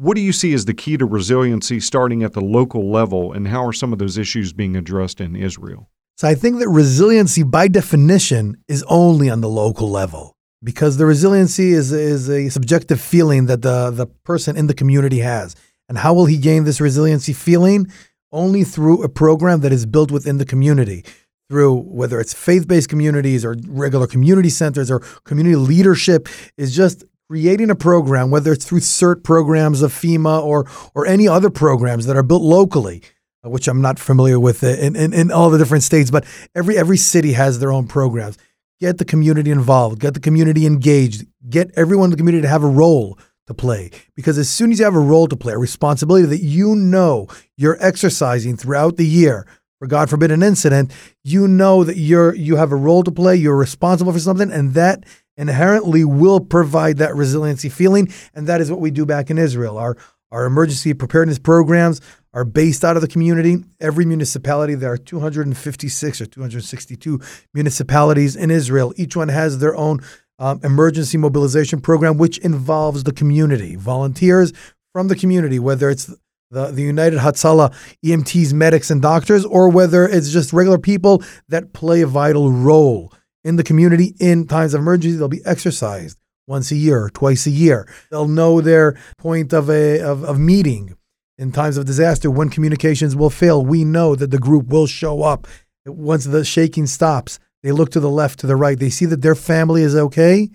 What 0.00 0.14
do 0.14 0.22
you 0.22 0.32
see 0.32 0.54
as 0.54 0.64
the 0.64 0.72
key 0.72 0.96
to 0.96 1.04
resiliency 1.04 1.78
starting 1.78 2.22
at 2.22 2.32
the 2.32 2.40
local 2.40 2.90
level, 2.90 3.34
and 3.34 3.46
how 3.46 3.66
are 3.66 3.72
some 3.74 3.92
of 3.92 3.98
those 3.98 4.16
issues 4.16 4.54
being 4.54 4.74
addressed 4.74 5.20
in 5.20 5.36
Israel? 5.36 5.90
So 6.16 6.26
I 6.26 6.34
think 6.34 6.58
that 6.60 6.70
resiliency, 6.70 7.42
by 7.42 7.68
definition, 7.68 8.56
is 8.66 8.82
only 8.88 9.28
on 9.28 9.42
the 9.42 9.48
local 9.50 9.90
level 9.90 10.38
because 10.64 10.96
the 10.96 11.04
resiliency 11.04 11.72
is, 11.72 11.92
is 11.92 12.30
a 12.30 12.48
subjective 12.48 12.98
feeling 12.98 13.44
that 13.46 13.60
the, 13.60 13.90
the 13.90 14.06
person 14.06 14.56
in 14.56 14.68
the 14.68 14.74
community 14.74 15.18
has. 15.18 15.54
And 15.86 15.98
how 15.98 16.14
will 16.14 16.26
he 16.26 16.38
gain 16.38 16.64
this 16.64 16.80
resiliency 16.80 17.34
feeling? 17.34 17.86
Only 18.32 18.64
through 18.64 19.02
a 19.02 19.08
program 19.10 19.60
that 19.60 19.72
is 19.72 19.84
built 19.84 20.10
within 20.10 20.38
the 20.38 20.46
community, 20.46 21.04
through 21.50 21.74
whether 21.74 22.18
it's 22.20 22.32
faith 22.32 22.66
based 22.66 22.88
communities 22.88 23.44
or 23.44 23.54
regular 23.66 24.06
community 24.06 24.48
centers 24.48 24.90
or 24.90 25.00
community 25.24 25.56
leadership, 25.56 26.26
is 26.56 26.74
just 26.74 27.04
creating 27.30 27.70
a 27.70 27.76
program, 27.76 28.28
whether 28.28 28.52
it's 28.52 28.64
through 28.64 28.80
CERT 28.80 29.22
programs 29.22 29.82
of 29.82 29.92
FEMA 29.92 30.42
or, 30.42 30.68
or 30.96 31.06
any 31.06 31.28
other 31.28 31.48
programs 31.48 32.06
that 32.06 32.16
are 32.16 32.24
built 32.24 32.42
locally. 32.42 33.02
Uh, 33.42 33.48
which 33.48 33.68
I'm 33.68 33.80
not 33.80 33.98
familiar 33.98 34.38
with 34.38 34.62
uh, 34.62 34.66
in, 34.66 34.96
in, 34.96 35.14
in 35.14 35.30
all 35.30 35.48
the 35.48 35.56
different 35.56 35.82
states, 35.82 36.10
but 36.10 36.26
every 36.54 36.76
every 36.76 36.98
city 36.98 37.32
has 37.32 37.58
their 37.58 37.72
own 37.72 37.86
programs 37.86 38.36
get 38.80 38.98
the 38.98 39.04
community 39.04 39.50
involved, 39.50 39.98
get 39.98 40.12
the 40.12 40.20
community 40.20 40.66
engaged, 40.66 41.24
get 41.48 41.70
everyone 41.74 42.06
in 42.06 42.10
the 42.10 42.16
community 42.18 42.42
to 42.42 42.48
have 42.48 42.64
a 42.64 42.68
role 42.68 43.18
to 43.46 43.54
play. 43.54 43.90
Because 44.14 44.36
as 44.36 44.50
soon 44.50 44.72
as 44.72 44.78
you 44.78 44.84
have 44.84 44.94
a 44.94 45.00
role 45.00 45.26
to 45.28 45.36
play, 45.36 45.54
a 45.54 45.58
responsibility 45.58 46.26
that 46.26 46.42
you 46.42 46.74
know 46.74 47.28
you're 47.56 47.78
exercising 47.80 48.58
throughout 48.58 48.98
the 48.98 49.06
year, 49.06 49.46
for 49.78 49.86
God 49.86 50.10
forbid 50.10 50.30
an 50.30 50.42
incident, 50.42 50.92
you 51.24 51.48
know 51.48 51.82
that 51.84 51.96
you're 51.96 52.34
you 52.34 52.56
have 52.56 52.72
a 52.72 52.76
role 52.76 53.02
to 53.04 53.10
play, 53.10 53.36
you're 53.36 53.56
responsible 53.56 54.12
for 54.12 54.18
something, 54.18 54.50
and 54.52 54.74
that 54.74 55.04
inherently 55.40 56.04
will 56.04 56.40
provide 56.40 56.98
that 56.98 57.16
resiliency 57.16 57.68
feeling. 57.68 58.12
And 58.34 58.46
that 58.46 58.60
is 58.60 58.70
what 58.70 58.80
we 58.80 58.90
do 58.90 59.06
back 59.06 59.30
in 59.30 59.38
Israel. 59.38 59.78
Our 59.78 59.96
our 60.32 60.46
emergency 60.46 60.94
preparedness 60.94 61.40
programs 61.40 62.00
are 62.32 62.44
based 62.44 62.84
out 62.84 62.94
of 62.94 63.02
the 63.02 63.08
community. 63.08 63.64
Every 63.80 64.04
municipality, 64.04 64.76
there 64.76 64.92
are 64.92 64.96
256 64.96 66.20
or 66.20 66.26
262 66.26 67.20
municipalities 67.52 68.36
in 68.36 68.48
Israel. 68.48 68.94
Each 68.96 69.16
one 69.16 69.28
has 69.28 69.58
their 69.58 69.74
own 69.74 69.98
um, 70.38 70.60
emergency 70.62 71.18
mobilization 71.18 71.80
program, 71.80 72.16
which 72.16 72.38
involves 72.38 73.02
the 73.02 73.12
community, 73.12 73.74
volunteers 73.74 74.52
from 74.92 75.08
the 75.08 75.16
community, 75.16 75.58
whether 75.58 75.90
it's 75.90 76.14
the, 76.50 76.66
the 76.66 76.82
United 76.82 77.18
Hatzalah 77.18 77.74
EMTs, 78.04 78.52
medics, 78.52 78.90
and 78.90 79.02
doctors, 79.02 79.44
or 79.44 79.68
whether 79.68 80.06
it's 80.06 80.30
just 80.30 80.52
regular 80.52 80.78
people 80.78 81.22
that 81.48 81.72
play 81.72 82.02
a 82.02 82.06
vital 82.06 82.52
role 82.52 83.12
in 83.44 83.56
the 83.56 83.64
community 83.64 84.14
in 84.20 84.46
times 84.46 84.74
of 84.74 84.80
emergency. 84.80 85.16
They'll 85.16 85.28
be 85.28 85.44
exercised 85.44 86.18
once 86.46 86.70
a 86.70 86.76
year, 86.76 87.10
twice 87.14 87.46
a 87.46 87.50
year. 87.50 87.88
They'll 88.10 88.28
know 88.28 88.60
their 88.60 88.98
point 89.18 89.52
of 89.52 89.70
a 89.70 90.00
of, 90.00 90.24
of 90.24 90.38
meeting 90.38 90.96
in 91.38 91.52
times 91.52 91.76
of 91.76 91.86
disaster 91.86 92.30
when 92.30 92.50
communications 92.50 93.16
will 93.16 93.30
fail. 93.30 93.64
We 93.64 93.84
know 93.84 94.14
that 94.14 94.30
the 94.30 94.38
group 94.38 94.66
will 94.66 94.86
show 94.86 95.22
up 95.22 95.46
once 95.86 96.24
the 96.24 96.44
shaking 96.44 96.86
stops. 96.86 97.38
They 97.62 97.72
look 97.72 97.90
to 97.92 98.00
the 98.00 98.10
left, 98.10 98.40
to 98.40 98.46
the 98.46 98.56
right. 98.56 98.78
They 98.78 98.90
see 98.90 99.06
that 99.06 99.22
their 99.22 99.34
family 99.34 99.82
is 99.82 99.94
okay. 99.94 100.50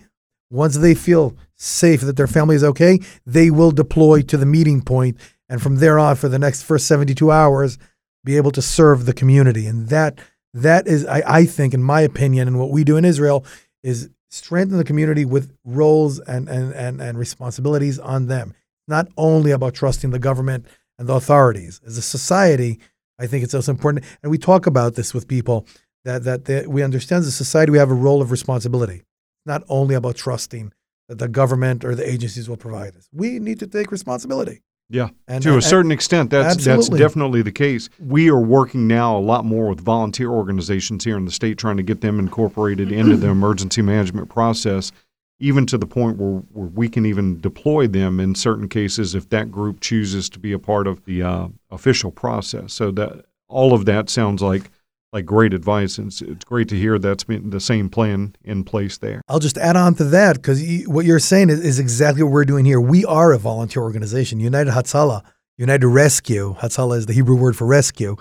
Once 0.51 0.77
they 0.77 0.93
feel 0.93 1.35
safe 1.55 2.01
that 2.01 2.17
their 2.17 2.27
family 2.27 2.55
is 2.55 2.63
okay, 2.63 2.99
they 3.25 3.49
will 3.49 3.71
deploy 3.71 4.21
to 4.21 4.37
the 4.37 4.45
meeting 4.45 4.81
point, 4.81 5.17
and 5.49 5.61
from 5.61 5.77
there 5.77 5.97
on, 5.97 6.15
for 6.15 6.29
the 6.29 6.39
next 6.39 6.63
first 6.63 6.87
72 6.87 7.31
hours, 7.31 7.77
be 8.23 8.37
able 8.37 8.51
to 8.51 8.61
serve 8.61 9.05
the 9.05 9.13
community. 9.13 9.67
And 9.67 9.89
that 9.89 10.19
that 10.55 10.87
is, 10.87 11.05
I, 11.05 11.21
I 11.25 11.45
think, 11.45 11.73
in 11.73 11.83
my 11.83 12.01
opinion, 12.01 12.47
and 12.47 12.57
what 12.57 12.71
we 12.71 12.83
do 12.83 12.95
in 12.95 13.03
Israel 13.03 13.45
is 13.83 14.09
strengthen 14.31 14.77
the 14.77 14.85
community 14.85 15.25
with 15.25 15.51
roles 15.65 16.19
and, 16.19 16.47
and, 16.47 16.73
and, 16.73 17.01
and 17.01 17.17
responsibilities 17.17 17.99
on 17.99 18.27
them. 18.27 18.53
Not 18.87 19.07
only 19.17 19.51
about 19.51 19.73
trusting 19.73 20.11
the 20.11 20.19
government 20.19 20.65
and 20.97 21.09
the 21.09 21.13
authorities. 21.13 21.81
As 21.85 21.97
a 21.97 22.01
society, 22.01 22.79
I 23.19 23.27
think 23.27 23.43
it's 23.43 23.53
also 23.53 23.71
important, 23.71 24.05
and 24.23 24.31
we 24.31 24.37
talk 24.37 24.65
about 24.65 24.95
this 24.95 25.13
with 25.13 25.27
people 25.27 25.67
that 26.05 26.23
that 26.23 26.45
they, 26.45 26.65
we 26.65 26.83
understand 26.83 27.21
as 27.21 27.27
a 27.27 27.31
society 27.31 27.71
we 27.71 27.77
have 27.77 27.91
a 27.91 27.95
role 27.95 28.21
of 28.21 28.31
responsibility. 28.31 29.03
Not 29.45 29.63
only 29.67 29.95
about 29.95 30.15
trusting 30.15 30.71
that 31.09 31.19
the 31.19 31.27
government 31.27 31.83
or 31.83 31.95
the 31.95 32.09
agencies 32.09 32.47
will 32.49 32.57
provide 32.57 32.95
us. 32.95 33.09
We 33.11 33.39
need 33.39 33.59
to 33.59 33.67
take 33.67 33.91
responsibility. 33.91 34.61
Yeah, 34.89 35.09
and, 35.27 35.41
to 35.43 35.57
a 35.57 35.61
certain 35.61 35.91
extent, 35.91 36.29
that's 36.29 36.55
absolutely. 36.57 36.99
that's 36.99 36.99
definitely 36.99 37.41
the 37.41 37.51
case. 37.51 37.89
We 37.99 38.29
are 38.29 38.39
working 38.39 38.87
now 38.87 39.17
a 39.17 39.19
lot 39.19 39.43
more 39.43 39.67
with 39.67 39.79
volunteer 39.81 40.29
organizations 40.29 41.03
here 41.03 41.17
in 41.17 41.25
the 41.25 41.31
state, 41.31 41.57
trying 41.57 41.77
to 41.77 41.83
get 41.83 42.01
them 42.01 42.19
incorporated 42.19 42.91
into 42.91 43.17
the 43.17 43.27
emergency 43.31 43.81
management 43.81 44.29
process, 44.29 44.91
even 45.39 45.65
to 45.67 45.79
the 45.79 45.87
point 45.87 46.17
where, 46.17 46.41
where 46.53 46.67
we 46.67 46.87
can 46.87 47.05
even 47.05 47.41
deploy 47.41 47.87
them 47.87 48.19
in 48.19 48.35
certain 48.35 48.69
cases 48.69 49.15
if 49.15 49.29
that 49.29 49.51
group 49.51 49.79
chooses 49.79 50.29
to 50.29 50.39
be 50.39 50.51
a 50.51 50.59
part 50.59 50.85
of 50.85 51.03
the 51.05 51.23
uh, 51.23 51.47
official 51.71 52.11
process. 52.11 52.71
So 52.71 52.91
that 52.91 53.25
all 53.47 53.73
of 53.73 53.85
that 53.85 54.09
sounds 54.09 54.43
like 54.43 54.69
like 55.15 55.25
great 55.25 55.53
advice. 55.53 55.97
And 55.97 56.07
it's, 56.07 56.21
it's 56.21 56.43
great 56.43 56.67
to 56.69 56.75
hear 56.75 56.99
that's 56.99 57.23
been 57.23 57.49
the 57.49 57.61
same 57.61 57.89
plan 57.89 58.35
in 58.43 58.65
place 58.65 58.97
there. 58.97 59.21
I'll 59.29 59.39
just 59.39 59.57
add 59.57 59.77
on 59.77 59.95
to 59.95 60.03
that 60.03 60.35
because 60.35 60.61
what 60.87 61.05
you're 61.05 61.19
saying 61.19 61.49
is, 61.49 61.61
is, 61.61 61.79
exactly 61.79 62.21
what 62.21 62.33
we're 62.33 62.43
doing 62.43 62.65
here. 62.65 62.81
We 62.81 63.05
are 63.05 63.31
a 63.31 63.37
volunteer 63.37 63.81
organization, 63.81 64.41
United 64.41 64.71
Hatzalah, 64.71 65.23
United 65.57 65.87
Rescue. 65.87 66.55
Hatzalah 66.55 66.97
is 66.97 67.05
the 67.05 67.13
Hebrew 67.13 67.37
word 67.37 67.55
for 67.55 67.65
rescue. 67.65 68.17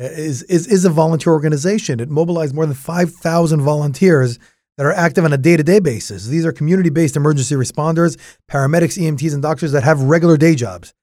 Uh, 0.00 0.04
is, 0.04 0.44
is 0.44 0.68
is 0.68 0.84
a 0.84 0.90
volunteer 0.90 1.32
organization. 1.32 1.98
It 1.98 2.10
mobilized 2.10 2.54
more 2.54 2.64
than 2.66 2.76
5,000 2.76 3.60
volunteers 3.60 4.38
that 4.76 4.86
are 4.86 4.92
active 4.92 5.24
on 5.24 5.32
a 5.32 5.38
day-to-day 5.38 5.80
basis. 5.80 6.26
These 6.26 6.46
are 6.46 6.52
community-based 6.52 7.16
emergency 7.16 7.56
responders, 7.56 8.16
paramedics, 8.48 8.98
EMTs, 8.98 9.32
and 9.32 9.42
doctors 9.42 9.72
that 9.72 9.82
have 9.82 10.02
regular 10.02 10.36
day 10.36 10.54
jobs 10.54 10.94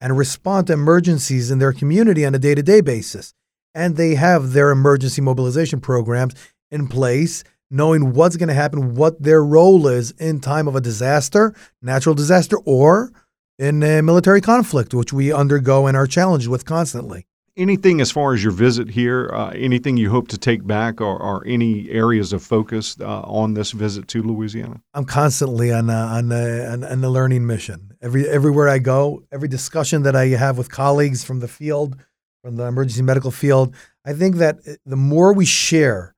and 0.00 0.16
respond 0.16 0.68
to 0.68 0.72
emergencies 0.72 1.50
in 1.50 1.58
their 1.58 1.72
community 1.72 2.24
on 2.24 2.34
a 2.34 2.38
day-to-day 2.38 2.80
basis 2.80 3.34
and 3.76 3.96
they 3.96 4.14
have 4.14 4.54
their 4.54 4.70
emergency 4.70 5.20
mobilization 5.20 5.80
programs 5.80 6.34
in 6.70 6.88
place, 6.88 7.44
knowing 7.70 8.14
what's 8.14 8.36
going 8.36 8.48
to 8.48 8.54
happen, 8.54 8.94
what 8.94 9.22
their 9.22 9.44
role 9.44 9.86
is 9.86 10.12
in 10.12 10.40
time 10.40 10.66
of 10.66 10.74
a 10.74 10.80
disaster, 10.80 11.54
natural 11.82 12.14
disaster, 12.14 12.56
or 12.64 13.12
in 13.58 13.82
a 13.82 14.02
military 14.02 14.40
conflict, 14.40 14.94
which 14.94 15.12
we 15.12 15.30
undergo 15.30 15.86
and 15.86 15.96
are 15.96 16.06
challenged 16.06 16.48
with 16.48 16.64
constantly. 16.64 17.26
Anything 17.54 18.00
as 18.00 18.10
far 18.10 18.34
as 18.34 18.42
your 18.42 18.52
visit 18.52 18.90
here, 18.90 19.30
uh, 19.32 19.50
anything 19.50 19.96
you 19.96 20.10
hope 20.10 20.28
to 20.28 20.38
take 20.38 20.66
back, 20.66 21.00
or, 21.00 21.18
or 21.18 21.46
any 21.46 21.90
areas 21.90 22.32
of 22.32 22.42
focus 22.42 22.96
uh, 23.00 23.20
on 23.22 23.54
this 23.54 23.72
visit 23.72 24.08
to 24.08 24.22
Louisiana? 24.22 24.80
I'm 24.94 25.06
constantly 25.06 25.72
on 25.72 25.88
a, 25.90 25.92
on, 25.92 26.32
a, 26.32 26.66
on, 26.66 26.84
on 26.84 27.04
a 27.04 27.10
learning 27.10 27.46
mission. 27.46 27.94
Every 28.02 28.28
everywhere 28.28 28.68
I 28.68 28.78
go, 28.78 29.22
every 29.32 29.48
discussion 29.48 30.02
that 30.02 30.14
I 30.14 30.26
have 30.28 30.58
with 30.58 30.70
colleagues 30.70 31.24
from 31.24 31.40
the 31.40 31.48
field, 31.48 31.96
from 32.46 32.54
the 32.54 32.64
emergency 32.64 33.02
medical 33.02 33.32
field. 33.32 33.74
I 34.04 34.12
think 34.12 34.36
that 34.36 34.60
uh, 34.68 34.74
the 34.86 34.94
more 34.94 35.32
we 35.32 35.44
share 35.44 36.14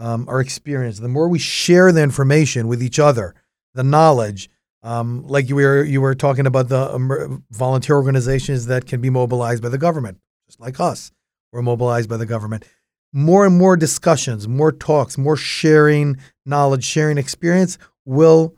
um, 0.00 0.28
our 0.28 0.40
experience, 0.40 0.98
the 0.98 1.06
more 1.06 1.28
we 1.28 1.38
share 1.38 1.92
the 1.92 2.02
information 2.02 2.66
with 2.66 2.82
each 2.82 2.98
other, 2.98 3.36
the 3.74 3.84
knowledge, 3.84 4.50
um, 4.82 5.24
like 5.28 5.48
you 5.48 5.54
were 5.54 5.84
you 5.84 6.00
were 6.00 6.16
talking 6.16 6.44
about 6.44 6.70
the 6.70 6.92
um, 6.92 7.44
volunteer 7.52 7.94
organizations 7.94 8.66
that 8.66 8.86
can 8.86 9.00
be 9.00 9.10
mobilized 9.10 9.62
by 9.62 9.68
the 9.68 9.78
government, 9.78 10.18
just 10.48 10.58
like 10.58 10.80
us, 10.80 11.12
we're 11.52 11.62
mobilized 11.62 12.08
by 12.08 12.16
the 12.16 12.26
government. 12.26 12.64
More 13.12 13.46
and 13.46 13.56
more 13.56 13.76
discussions, 13.76 14.48
more 14.48 14.72
talks, 14.72 15.16
more 15.16 15.36
sharing 15.36 16.16
knowledge, 16.44 16.82
sharing 16.82 17.16
experience 17.16 17.78
will, 18.04 18.56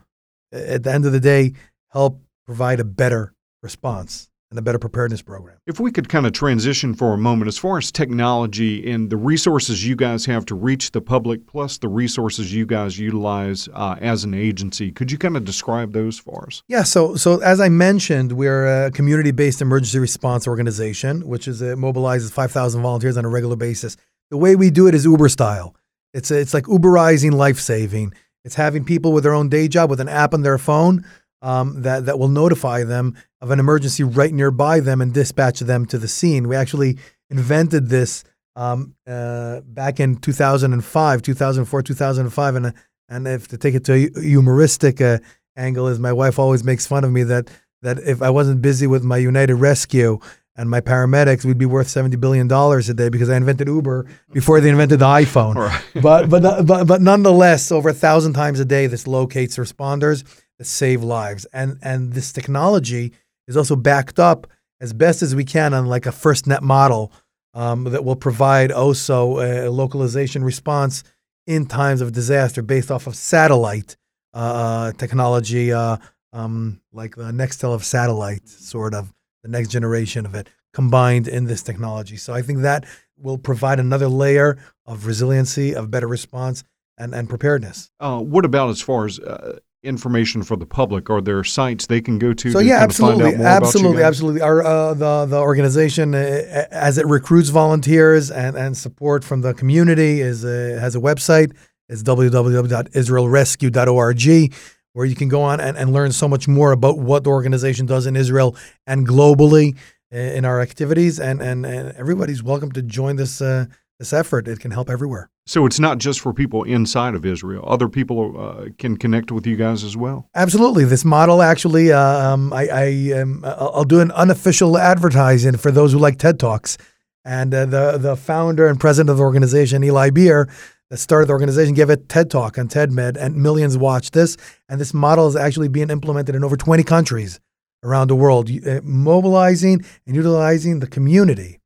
at 0.51 0.83
the 0.83 0.91
end 0.91 1.05
of 1.05 1.13
the 1.13 1.21
day, 1.21 1.53
help 1.91 2.23
provide 2.47 2.81
a 2.81 2.85
better 2.85 3.35
response 3.63 4.32
and 4.53 4.59
a 4.59 4.63
better 4.63 4.79
preparedness 4.79 5.23
program. 5.23 5.57
If 5.67 5.81
we 5.81 5.91
could 5.91 6.09
kind 6.09 6.27
of 6.27 6.33
transition 6.33 6.95
for 6.95 7.15
a 7.15 7.19
moment, 7.19 7.49
as 7.49 7.59
far 7.59 7.79
as 7.79 7.91
technology 7.91 8.91
and 8.91 9.09
the 9.09 9.17
resources 9.17 9.87
you 9.87 9.97
guys 9.97 10.27
have 10.27 10.45
to 10.47 10.55
reach 10.55 10.93
the 10.93 11.01
public, 11.01 11.47
plus 11.47 11.79
the 11.79 11.89
resources 11.89 12.55
you 12.55 12.67
guys 12.67 12.99
utilize 12.99 13.69
uh, 13.73 13.97
as 14.01 14.25
an 14.25 14.35
agency, 14.35 14.93
could 14.93 15.11
you 15.11 15.19
kind 15.19 15.37
of 15.37 15.45
describe 15.45 15.93
those 15.93 16.19
for 16.19 16.45
us? 16.47 16.63
Yeah. 16.69 16.83
So, 16.83 17.17
so 17.17 17.41
as 17.41 17.61
I 17.61 17.71
mentioned, 17.71 18.33
we're 18.33 18.87
a 18.87 18.91
community-based 18.91 19.63
emergency 19.63 19.99
response 19.99 20.47
organization, 20.47 21.27
which 21.27 21.49
is 21.49 21.63
it 21.63 21.79
mobilizes 21.79 22.31
5,000 22.31 22.83
volunteers 22.83 23.17
on 23.17 23.25
a 23.25 23.29
regular 23.29 23.57
basis. 23.57 23.97
The 24.31 24.37
way 24.37 24.55
we 24.55 24.71
do 24.71 24.87
it 24.87 24.95
is 24.95 25.05
Uber 25.05 25.31
style. 25.31 25.75
It's 26.13 26.31
a, 26.31 26.39
it's 26.39 26.53
like 26.53 26.65
Uberizing 26.65 27.33
life 27.33 27.59
saving. 27.59 28.13
It's 28.45 28.57
having 28.57 28.85
people 28.85 29.13
with 29.13 29.25
their 29.25 29.35
own 29.35 29.49
day 29.49 29.69
job 29.69 29.89
with 29.89 30.01
an 30.01 30.09
app 30.09 30.35
on 30.35 30.43
their 30.43 30.59
phone 30.59 31.07
um, 31.43 31.83
that 31.83 32.07
that 32.07 32.19
will 32.19 32.29
notify 32.29 32.85
them 32.85 33.17
of 33.41 33.51
an 33.51 33.59
emergency 33.59 34.05
right 34.05 34.33
nearby 34.33 34.81
them 34.81 35.01
and 35.01 35.13
dispatch 35.13 35.61
them 35.61 35.85
to 35.87 35.99
the 35.99 36.09
scene. 36.09 36.49
We 36.49 36.57
actually 36.57 36.99
invented 37.29 37.89
this 37.89 38.25
um, 38.55 38.95
uh, 39.07 39.61
back 39.63 40.01
in 40.01 40.17
2005, 40.17 41.23
2004, 41.23 41.83
2005, 41.83 42.55
and 42.55 42.75
and 43.09 43.29
if 43.29 43.49
to 43.49 43.59
take 43.59 43.75
it 43.75 43.85
to 43.85 43.93
a 43.93 44.21
humoristic 44.21 45.01
uh, 45.01 45.19
angle 45.57 45.89
is 45.89 45.99
my 45.99 46.13
wife 46.13 46.39
always 46.39 46.65
makes 46.65 46.87
fun 46.87 47.05
of 47.05 47.11
me 47.11 47.25
that 47.25 47.51
that 47.83 47.99
if 47.99 48.23
I 48.23 48.31
wasn't 48.31 48.63
busy 48.63 48.87
with 48.87 49.03
my 49.03 49.17
United 49.17 49.57
Rescue 49.57 50.21
and 50.55 50.71
my 50.71 50.81
paramedics, 50.81 51.45
we'd 51.45 51.59
be 51.59 51.67
worth 51.67 51.89
seventy 51.89 52.17
billion 52.17 52.47
dollars 52.47 52.89
a 52.89 52.95
day 52.95 53.09
because 53.09 53.29
I 53.29 53.37
invented 53.37 53.67
Uber 53.67 54.07
before 54.33 54.61
they 54.61 54.69
invented 54.69 55.01
the 55.01 55.07
iPhone. 55.07 55.57
Right. 55.57 55.83
but 56.01 56.31
but 56.31 56.65
but 56.65 56.87
but 56.87 57.03
nonetheless, 57.03 57.73
over 57.73 57.89
a 57.89 57.95
thousand 57.95 58.35
times 58.35 58.61
a 58.61 58.65
day, 58.65 58.87
this 58.87 59.09
locates 59.09 59.57
responders 59.57 60.23
save 60.65 61.03
lives, 61.03 61.47
and 61.53 61.79
and 61.83 62.13
this 62.13 62.33
technology 62.33 63.13
is 63.49 63.57
also 63.57 63.77
backed 63.77 64.19
up 64.19 64.47
as 64.81 64.93
best 64.93 65.23
as 65.23 65.35
we 65.35 65.45
can 65.45 65.75
on 65.75 65.87
like 65.87 66.07
a 66.07 66.11
FirstNet 66.11 66.63
model 66.63 67.13
um, 67.55 67.85
that 67.85 68.05
will 68.05 68.17
provide 68.17 68.73
also 68.73 69.39
a 69.39 69.71
localization 69.71 70.43
response 70.43 71.05
in 71.47 71.67
times 71.67 72.01
of 72.01 72.13
disaster 72.13 72.63
based 72.63 72.91
off 72.91 73.07
of 73.07 73.15
satellite 73.15 73.97
uh, 74.35 74.93
technology, 74.93 75.73
uh, 75.73 75.97
um, 76.33 76.81
like 76.93 77.15
the 77.17 77.25
Nextel 77.25 77.75
of 77.75 77.85
satellite, 77.85 78.49
sort 78.49 78.95
of 78.95 79.13
the 79.43 79.49
next 79.49 79.69
generation 79.69 80.25
of 80.25 80.35
it 80.35 80.49
combined 80.73 81.29
in 81.29 81.45
this 81.45 81.63
technology. 81.63 82.17
So 82.17 82.33
I 82.33 82.43
think 82.43 82.61
that 82.61 82.87
will 83.19 83.39
provide 83.39 83.79
another 83.79 84.09
layer 84.09 84.59
of 84.87 85.07
resiliency, 85.07 85.75
of 85.75 85.91
better 85.91 86.09
response, 86.09 86.65
and, 86.99 87.15
and 87.15 87.29
preparedness. 87.29 87.91
Uh, 88.01 88.21
what 88.21 88.45
about 88.45 88.71
as 88.71 88.81
far 88.81 89.07
as 89.07 89.19
uh, 89.19 89.59
information 89.83 90.43
for 90.43 90.57
the 90.57 90.67
public? 90.67 91.11
Are 91.11 91.21
there 91.21 91.45
sites 91.45 91.87
they 91.87 92.01
can 92.01 92.19
go 92.19 92.33
to? 92.33 92.53
So 92.53 92.61
to 92.61 92.65
yeah, 92.65 92.77
absolutely, 92.77 93.25
out 93.25 93.29
more 93.29 93.29
about 93.29 93.43
you 93.43 93.67
absolutely, 93.67 94.03
absolutely. 94.03 94.41
Our 94.41 94.63
uh, 94.63 94.95
the 94.95 95.27
the 95.27 95.39
organization, 95.39 96.15
uh, 96.15 96.67
as 96.71 96.97
it 96.99 97.07
recruits 97.07 97.51
volunteers 97.51 98.31
and, 98.31 98.57
and 98.57 98.77
support 98.77 99.25
from 99.25 99.41
the 99.43 99.55
community, 99.55 100.21
is 100.21 100.45
uh, 100.45 100.79
has 100.81 100.97
a 100.97 101.01
website. 101.01 101.55
It's 101.89 102.03
www.israelrescue.org, 102.03 104.55
where 104.93 105.07
you 105.07 105.15
can 105.15 105.29
go 105.29 105.43
on 105.43 105.61
and, 105.61 105.77
and 105.77 105.93
learn 105.93 106.11
so 106.13 106.27
much 106.29 106.49
more 106.49 106.73
about 106.73 106.99
what 106.99 107.25
the 107.25 107.31
organization 107.31 107.87
does 107.87 108.07
in 108.07 108.17
Israel 108.17 108.57
and 108.87 109.07
globally 109.07 109.77
uh, 110.13 110.17
in 110.17 110.45
our 110.45 110.61
activities. 110.61 111.21
And, 111.21 111.41
and 111.43 111.67
and 111.67 111.93
everybody's 111.97 112.43
welcome 112.43 112.73
to 112.73 112.83
join 112.83 113.17
this 113.17 113.41
uh, 113.43 113.67
this 114.03 114.13
effort. 114.13 114.49
It 114.49 114.59
can 114.59 114.73
help 114.73 114.91
everywhere. 114.91 115.31
So 115.47 115.65
it's 115.65 115.79
not 115.79 115.99
just 115.99 116.21
for 116.21 116.33
people 116.33 116.65
inside 116.65 117.15
of 117.15 117.25
Israel. 117.25 117.65
Other 117.67 117.89
people 117.89 118.21
uh, 118.39 118.69
can 118.79 118.97
connect 118.97 119.31
with 119.31 119.47
you 119.47 119.57
guys 119.57 119.85
as 119.85 119.97
well. 119.97 120.29
Absolutely, 120.35 120.85
this 120.85 121.05
model 121.05 121.41
actually, 121.41 121.93
uh, 121.93 122.01
um, 122.01 122.53
I, 122.53 122.69
I 122.69 123.21
um, 123.21 123.45
I'll 123.45 123.73
I'll 123.77 123.85
do 123.85 124.01
an 124.01 124.11
unofficial 124.13 124.77
advertising 124.77 125.57
for 125.57 125.71
those 125.71 125.93
who 125.93 125.99
like 125.99 126.19
TED 126.19 126.41
Talks, 126.41 126.79
and 127.25 127.55
uh, 127.55 127.67
the 127.67 127.99
the 127.99 128.17
founder 128.17 128.67
and 128.67 128.79
president 128.79 129.11
of 129.11 129.19
the 129.19 129.23
organization, 129.23 129.85
Eli 129.85 130.11
Beer, 130.11 130.49
that 130.91 130.99
started 130.99 131.29
the 131.29 131.33
organization, 131.33 131.75
gave 131.75 131.91
a 131.91 131.97
TED 131.97 132.31
Talk 132.31 132.59
on 132.59 132.69
TEDMed, 132.69 133.17
and 133.17 133.37
millions 133.37 133.79
watched 133.79 134.13
this. 134.13 134.37
And 134.69 134.81
this 134.81 134.93
model 134.93 135.29
is 135.29 135.37
actually 135.37 135.69
being 135.69 135.91
implemented 135.91 136.35
in 136.35 136.45
over 136.45 136.57
20 136.57 136.83
countries 136.83 137.41
around 137.85 138.09
the 138.09 138.17
world, 138.17 138.51
uh, 138.67 138.81
mobilizing 138.83 139.85
and 140.07 140.17
utilizing 140.17 140.81
the 140.81 140.87
community 140.87 141.62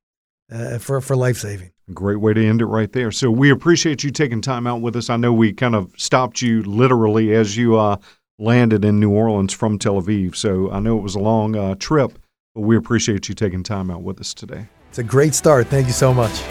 uh, 0.51 0.79
for 0.79 1.01
for 1.01 1.17
life 1.17 1.39
saving. 1.39 1.71
Great 1.95 2.21
way 2.21 2.35
to 2.35 2.45
end 2.45 2.61
it 2.61 2.67
right 2.67 2.93
there. 2.93 3.13
So 3.13 3.31
we 3.31 3.51
appreciate 3.51 4.03
you 4.03 4.11
taking 4.11 4.41
time 4.41 4.67
out 4.67 4.81
with 4.81 4.97
us. 4.97 5.09
I 5.09 5.17
know 5.17 5.33
we 5.33 5.53
kind 5.53 5.77
of 5.77 5.93
stopped 5.97 6.43
you 6.43 6.63
literally 6.65 7.33
as 7.33 7.57
you 7.57 7.79
uh, 7.79 7.97
landed 8.39 8.85
in 8.85 8.99
New 8.99 9.11
Orleans 9.11 9.53
from 9.53 9.79
Tel 9.79 10.03
Aviv. 10.03 10.35
So 10.35 10.71
I 10.71 10.81
know 10.81 10.99
it 10.99 11.03
was 11.03 11.15
a 11.15 11.21
long 11.21 11.55
uh, 11.55 11.77
trip, 11.77 12.19
but 12.55 12.63
we 12.63 12.77
appreciate 12.77 13.29
you 13.29 13.35
taking 13.37 13.63
time 13.63 13.91
out 13.91 14.03
with 14.03 14.21
us 14.21 14.35
today. 14.35 14.67
It's 14.89 14.99
a 14.99 15.05
great 15.05 15.35
start. 15.35 15.69
Thank 15.69 15.87
you 15.87 15.93
so 15.93 16.13
much. 16.13 16.43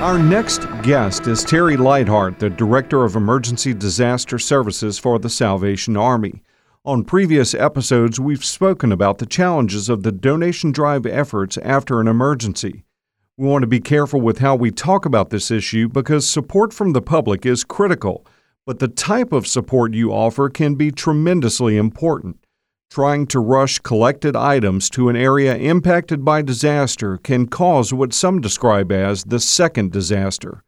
Our 0.00 0.18
next 0.18 0.66
guest 0.82 1.26
is 1.26 1.42
Terry 1.42 1.76
Lighthart, 1.76 2.38
the 2.38 2.50
Director 2.50 3.04
of 3.04 3.16
Emergency 3.16 3.74
Disaster 3.74 4.38
Services 4.38 4.98
for 4.98 5.18
the 5.18 5.30
Salvation 5.30 5.96
Army. 5.96 6.42
On 6.86 7.02
previous 7.02 7.52
episodes, 7.52 8.20
we've 8.20 8.44
spoken 8.44 8.92
about 8.92 9.18
the 9.18 9.26
challenges 9.26 9.88
of 9.88 10.04
the 10.04 10.12
donation 10.12 10.70
drive 10.70 11.04
efforts 11.04 11.58
after 11.58 11.98
an 11.98 12.06
emergency. 12.06 12.84
We 13.36 13.48
want 13.48 13.64
to 13.64 13.66
be 13.66 13.80
careful 13.80 14.20
with 14.20 14.38
how 14.38 14.54
we 14.54 14.70
talk 14.70 15.04
about 15.04 15.30
this 15.30 15.50
issue 15.50 15.88
because 15.88 16.30
support 16.30 16.72
from 16.72 16.92
the 16.92 17.02
public 17.02 17.44
is 17.44 17.64
critical, 17.64 18.24
but 18.64 18.78
the 18.78 18.86
type 18.86 19.32
of 19.32 19.48
support 19.48 19.94
you 19.94 20.12
offer 20.12 20.48
can 20.48 20.76
be 20.76 20.92
tremendously 20.92 21.76
important. 21.76 22.38
Trying 22.88 23.26
to 23.28 23.40
rush 23.40 23.80
collected 23.80 24.36
items 24.36 24.88
to 24.90 25.08
an 25.08 25.16
area 25.16 25.56
impacted 25.56 26.24
by 26.24 26.40
disaster 26.40 27.16
can 27.16 27.48
cause 27.48 27.92
what 27.92 28.14
some 28.14 28.40
describe 28.40 28.92
as 28.92 29.24
the 29.24 29.40
second 29.40 29.90
disaster. 29.90 30.62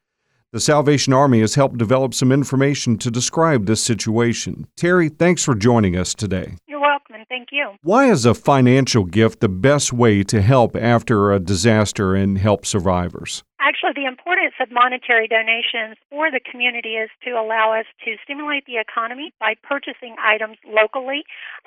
The 0.50 0.60
Salvation 0.60 1.12
Army 1.12 1.40
has 1.40 1.56
helped 1.56 1.76
develop 1.76 2.14
some 2.14 2.32
information 2.32 2.96
to 2.98 3.10
describe 3.10 3.66
this 3.66 3.82
situation. 3.82 4.66
Terry, 4.78 5.10
thanks 5.10 5.44
for 5.44 5.54
joining 5.54 5.94
us 5.94 6.14
today. 6.14 6.56
You're 6.66 6.80
welcome, 6.80 7.16
and 7.16 7.26
thank 7.28 7.48
you. 7.52 7.72
Why 7.82 8.10
is 8.10 8.24
a 8.24 8.32
financial 8.32 9.04
gift 9.04 9.40
the 9.40 9.50
best 9.50 9.92
way 9.92 10.22
to 10.22 10.40
help 10.40 10.74
after 10.74 11.32
a 11.32 11.38
disaster 11.38 12.14
and 12.14 12.38
help 12.38 12.64
survivors? 12.64 13.44
Actually, 13.60 13.92
the 13.94 14.06
importance 14.06 14.54
of 14.60 14.70
monetary 14.70 15.26
donations 15.26 15.98
for 16.10 16.30
the 16.30 16.38
community 16.38 16.94
is 16.94 17.10
to 17.24 17.30
allow 17.30 17.74
us 17.74 17.86
to 18.04 18.14
stimulate 18.22 18.64
the 18.66 18.78
economy 18.78 19.32
by 19.40 19.54
purchasing 19.62 20.14
items 20.22 20.56
locally 20.64 21.24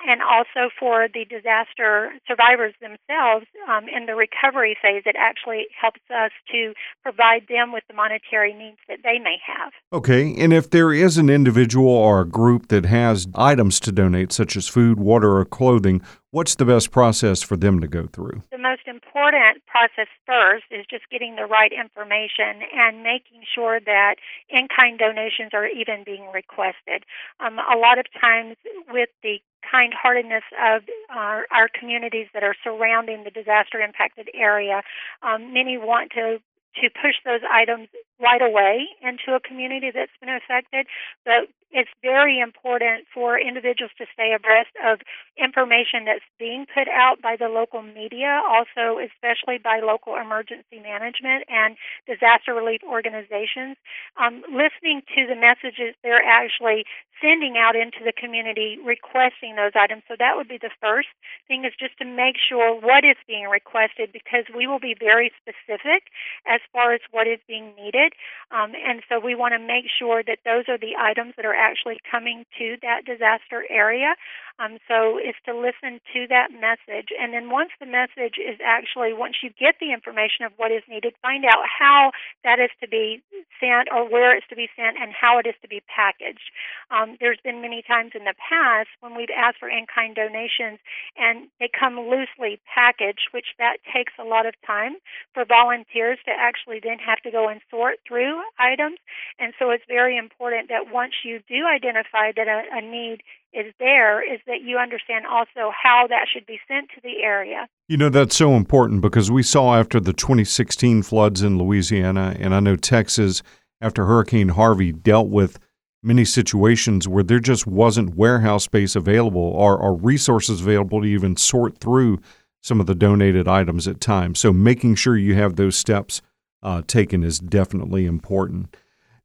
and 0.08 0.22
also 0.22 0.72
for 0.78 1.06
the 1.12 1.24
disaster 1.28 2.12
survivors 2.26 2.72
themselves 2.80 3.46
um, 3.68 3.84
in 3.88 4.06
the 4.06 4.14
recovery 4.14 4.76
phase. 4.80 5.02
It 5.04 5.16
actually 5.18 5.66
helps 5.78 6.00
us 6.08 6.32
to 6.50 6.72
provide 7.02 7.46
them 7.48 7.72
with 7.72 7.84
the 7.88 7.94
monetary 7.94 8.54
needs 8.54 8.78
that 8.88 9.00
they 9.04 9.18
may 9.18 9.36
have. 9.46 9.72
Okay, 9.92 10.34
and 10.36 10.52
if 10.52 10.70
there 10.70 10.92
is 10.92 11.18
an 11.18 11.28
individual 11.28 11.88
or 11.88 12.22
a 12.22 12.28
group 12.28 12.68
that 12.68 12.86
has 12.86 13.28
items 13.34 13.78
to 13.80 13.92
donate, 13.92 14.32
such 14.32 14.56
as 14.56 14.66
food, 14.66 14.98
water, 14.98 15.36
or 15.36 15.44
clothing, 15.44 16.00
what's 16.32 16.56
the 16.56 16.64
best 16.64 16.90
process 16.90 17.42
for 17.42 17.56
them 17.56 17.80
to 17.80 17.86
go 17.86 18.08
through? 18.08 18.42
The 18.50 18.58
most 18.58 18.88
important 18.88 19.62
process 19.66 20.08
first 20.26 20.64
is 20.72 20.84
just 20.90 21.04
getting 21.10 21.36
the 21.36 21.46
right 21.46 21.70
information 21.70 22.66
and 22.74 23.04
making 23.04 23.44
sure 23.54 23.78
that 23.78 24.16
in 24.48 24.66
kind 24.68 24.98
donations 24.98 25.50
are 25.52 25.68
even 25.68 26.02
being 26.04 26.26
requested. 26.34 27.04
Um, 27.38 27.60
a 27.60 27.78
lot 27.78 27.98
of 27.98 28.06
times, 28.20 28.56
with 28.90 29.10
the 29.22 29.40
kind 29.70 29.92
heartedness 29.94 30.42
of 30.58 30.82
our, 31.08 31.46
our 31.52 31.68
communities 31.68 32.26
that 32.34 32.42
are 32.42 32.56
surrounding 32.64 33.22
the 33.22 33.30
disaster 33.30 33.78
impacted 33.78 34.28
area, 34.34 34.82
um, 35.22 35.52
many 35.52 35.78
want 35.78 36.10
to 36.12 36.40
to 36.80 36.88
push 36.88 37.20
those 37.24 37.44
items 37.52 37.88
right 38.18 38.40
away 38.40 38.88
into 39.02 39.36
a 39.36 39.40
community 39.40 39.90
that's 39.92 40.12
been 40.20 40.32
affected, 40.32 40.86
but 41.22 41.52
it's 41.72 41.90
very 42.02 42.38
important 42.38 43.08
for 43.12 43.38
individuals 43.40 43.92
to 43.98 44.06
stay 44.12 44.32
abreast 44.36 44.72
of 44.84 45.00
information 45.36 46.04
that's 46.04 46.24
being 46.38 46.66
put 46.68 46.88
out 46.88 47.20
by 47.22 47.36
the 47.36 47.48
local 47.48 47.82
media, 47.82 48.40
also 48.44 49.00
especially 49.00 49.58
by 49.58 49.80
local 49.80 50.16
emergency 50.16 50.78
management 50.80 51.44
and 51.48 51.76
disaster 52.06 52.54
relief 52.54 52.80
organizations. 52.84 53.76
Um, 54.20 54.44
listening 54.52 55.02
to 55.16 55.26
the 55.26 55.36
messages 55.36 55.96
they're 56.02 56.22
actually 56.22 56.84
sending 57.22 57.54
out 57.56 57.78
into 57.78 58.02
the 58.04 58.12
community 58.12 58.76
requesting 58.82 59.54
those 59.54 59.72
items. 59.78 60.02
So 60.10 60.18
that 60.18 60.34
would 60.34 60.50
be 60.50 60.58
the 60.58 60.74
first 60.82 61.08
thing 61.46 61.64
is 61.64 61.72
just 61.78 61.96
to 62.02 62.04
make 62.04 62.34
sure 62.36 62.74
what 62.74 63.06
is 63.06 63.16
being 63.30 63.46
requested 63.46 64.10
because 64.12 64.44
we 64.50 64.66
will 64.66 64.82
be 64.82 64.98
very 64.98 65.30
specific 65.38 66.10
as 66.44 66.60
far 66.74 66.92
as 66.92 67.00
what 67.14 67.30
is 67.30 67.38
being 67.46 67.72
needed. 67.78 68.12
Um, 68.50 68.74
and 68.74 69.06
so 69.08 69.22
we 69.22 69.38
want 69.38 69.54
to 69.54 69.62
make 69.62 69.86
sure 69.86 70.26
that 70.26 70.42
those 70.44 70.66
are 70.66 70.76
the 70.76 70.98
items 70.98 71.38
that 71.38 71.46
are 71.46 71.54
actually 71.62 71.98
coming 72.10 72.44
to 72.58 72.76
that 72.82 73.04
disaster 73.06 73.64
area. 73.70 74.14
Um, 74.58 74.78
so 74.88 75.18
is 75.18 75.34
to 75.46 75.56
listen 75.56 76.00
to 76.12 76.26
that 76.28 76.52
message. 76.52 77.08
And 77.18 77.32
then 77.32 77.50
once 77.50 77.70
the 77.80 77.86
message 77.86 78.36
is 78.38 78.58
actually, 78.64 79.12
once 79.12 79.36
you 79.42 79.50
get 79.50 79.76
the 79.80 79.92
information 79.92 80.44
of 80.44 80.52
what 80.56 80.70
is 80.70 80.82
needed, 80.88 81.14
find 81.22 81.44
out 81.44 81.64
how 81.66 82.12
that 82.44 82.58
is 82.58 82.70
to 82.80 82.88
be 82.88 83.22
sent 83.60 83.88
or 83.90 84.08
where 84.08 84.36
it's 84.36 84.46
to 84.48 84.56
be 84.56 84.68
sent 84.76 84.96
and 85.00 85.12
how 85.12 85.38
it 85.38 85.46
is 85.46 85.54
to 85.62 85.68
be 85.68 85.82
packaged. 85.88 86.50
Um, 86.90 87.16
there's 87.20 87.40
been 87.42 87.62
many 87.62 87.82
times 87.82 88.12
in 88.14 88.24
the 88.24 88.34
past 88.36 88.88
when 89.00 89.16
we've 89.16 89.32
asked 89.34 89.58
for 89.58 89.68
in-kind 89.68 90.14
donations 90.14 90.78
and 91.16 91.48
they 91.60 91.68
come 91.68 91.98
loosely 91.98 92.60
packaged, 92.66 93.28
which 93.32 93.54
that 93.58 93.78
takes 93.92 94.12
a 94.18 94.24
lot 94.24 94.46
of 94.46 94.54
time 94.66 94.96
for 95.34 95.44
volunteers 95.44 96.18
to 96.24 96.32
actually 96.32 96.80
then 96.82 96.98
have 96.98 97.20
to 97.22 97.30
go 97.30 97.48
and 97.48 97.60
sort 97.70 97.98
through 98.06 98.42
items. 98.58 98.98
And 99.38 99.52
so 99.58 99.70
it's 99.70 99.84
very 99.88 100.16
important 100.16 100.68
that 100.68 100.92
once 100.92 101.14
you 101.24 101.40
do 101.48 101.66
identify 101.66 102.32
that 102.36 102.48
a, 102.48 102.62
a 102.72 102.80
need 102.80 103.22
is 103.52 103.72
there, 103.78 104.22
is 104.22 104.40
that 104.46 104.62
you 104.62 104.78
understand 104.78 105.26
also 105.26 105.70
how 105.82 106.06
that 106.08 106.26
should 106.32 106.46
be 106.46 106.58
sent 106.66 106.88
to 106.94 107.00
the 107.02 107.22
area. 107.22 107.68
You 107.88 107.96
know, 107.96 108.08
that's 108.08 108.36
so 108.36 108.54
important 108.54 109.02
because 109.02 109.30
we 109.30 109.42
saw 109.42 109.74
after 109.74 110.00
the 110.00 110.12
2016 110.12 111.02
floods 111.02 111.42
in 111.42 111.58
Louisiana, 111.58 112.36
and 112.38 112.54
I 112.54 112.60
know 112.60 112.76
Texas, 112.76 113.42
after 113.80 114.06
Hurricane 114.06 114.50
Harvey, 114.50 114.92
dealt 114.92 115.28
with 115.28 115.58
many 116.02 116.24
situations 116.24 117.06
where 117.06 117.22
there 117.22 117.40
just 117.40 117.66
wasn't 117.66 118.16
warehouse 118.16 118.64
space 118.64 118.96
available 118.96 119.40
or, 119.40 119.76
or 119.76 119.94
resources 119.94 120.60
available 120.60 121.00
to 121.02 121.06
even 121.06 121.36
sort 121.36 121.78
through 121.78 122.18
some 122.60 122.80
of 122.80 122.86
the 122.86 122.94
donated 122.94 123.46
items 123.46 123.86
at 123.86 124.00
times. 124.00 124.40
So 124.40 124.52
making 124.52 124.94
sure 124.94 125.16
you 125.16 125.34
have 125.34 125.56
those 125.56 125.76
steps 125.76 126.22
uh, 126.62 126.82
taken 126.86 127.22
is 127.22 127.38
definitely 127.38 128.06
important. 128.06 128.76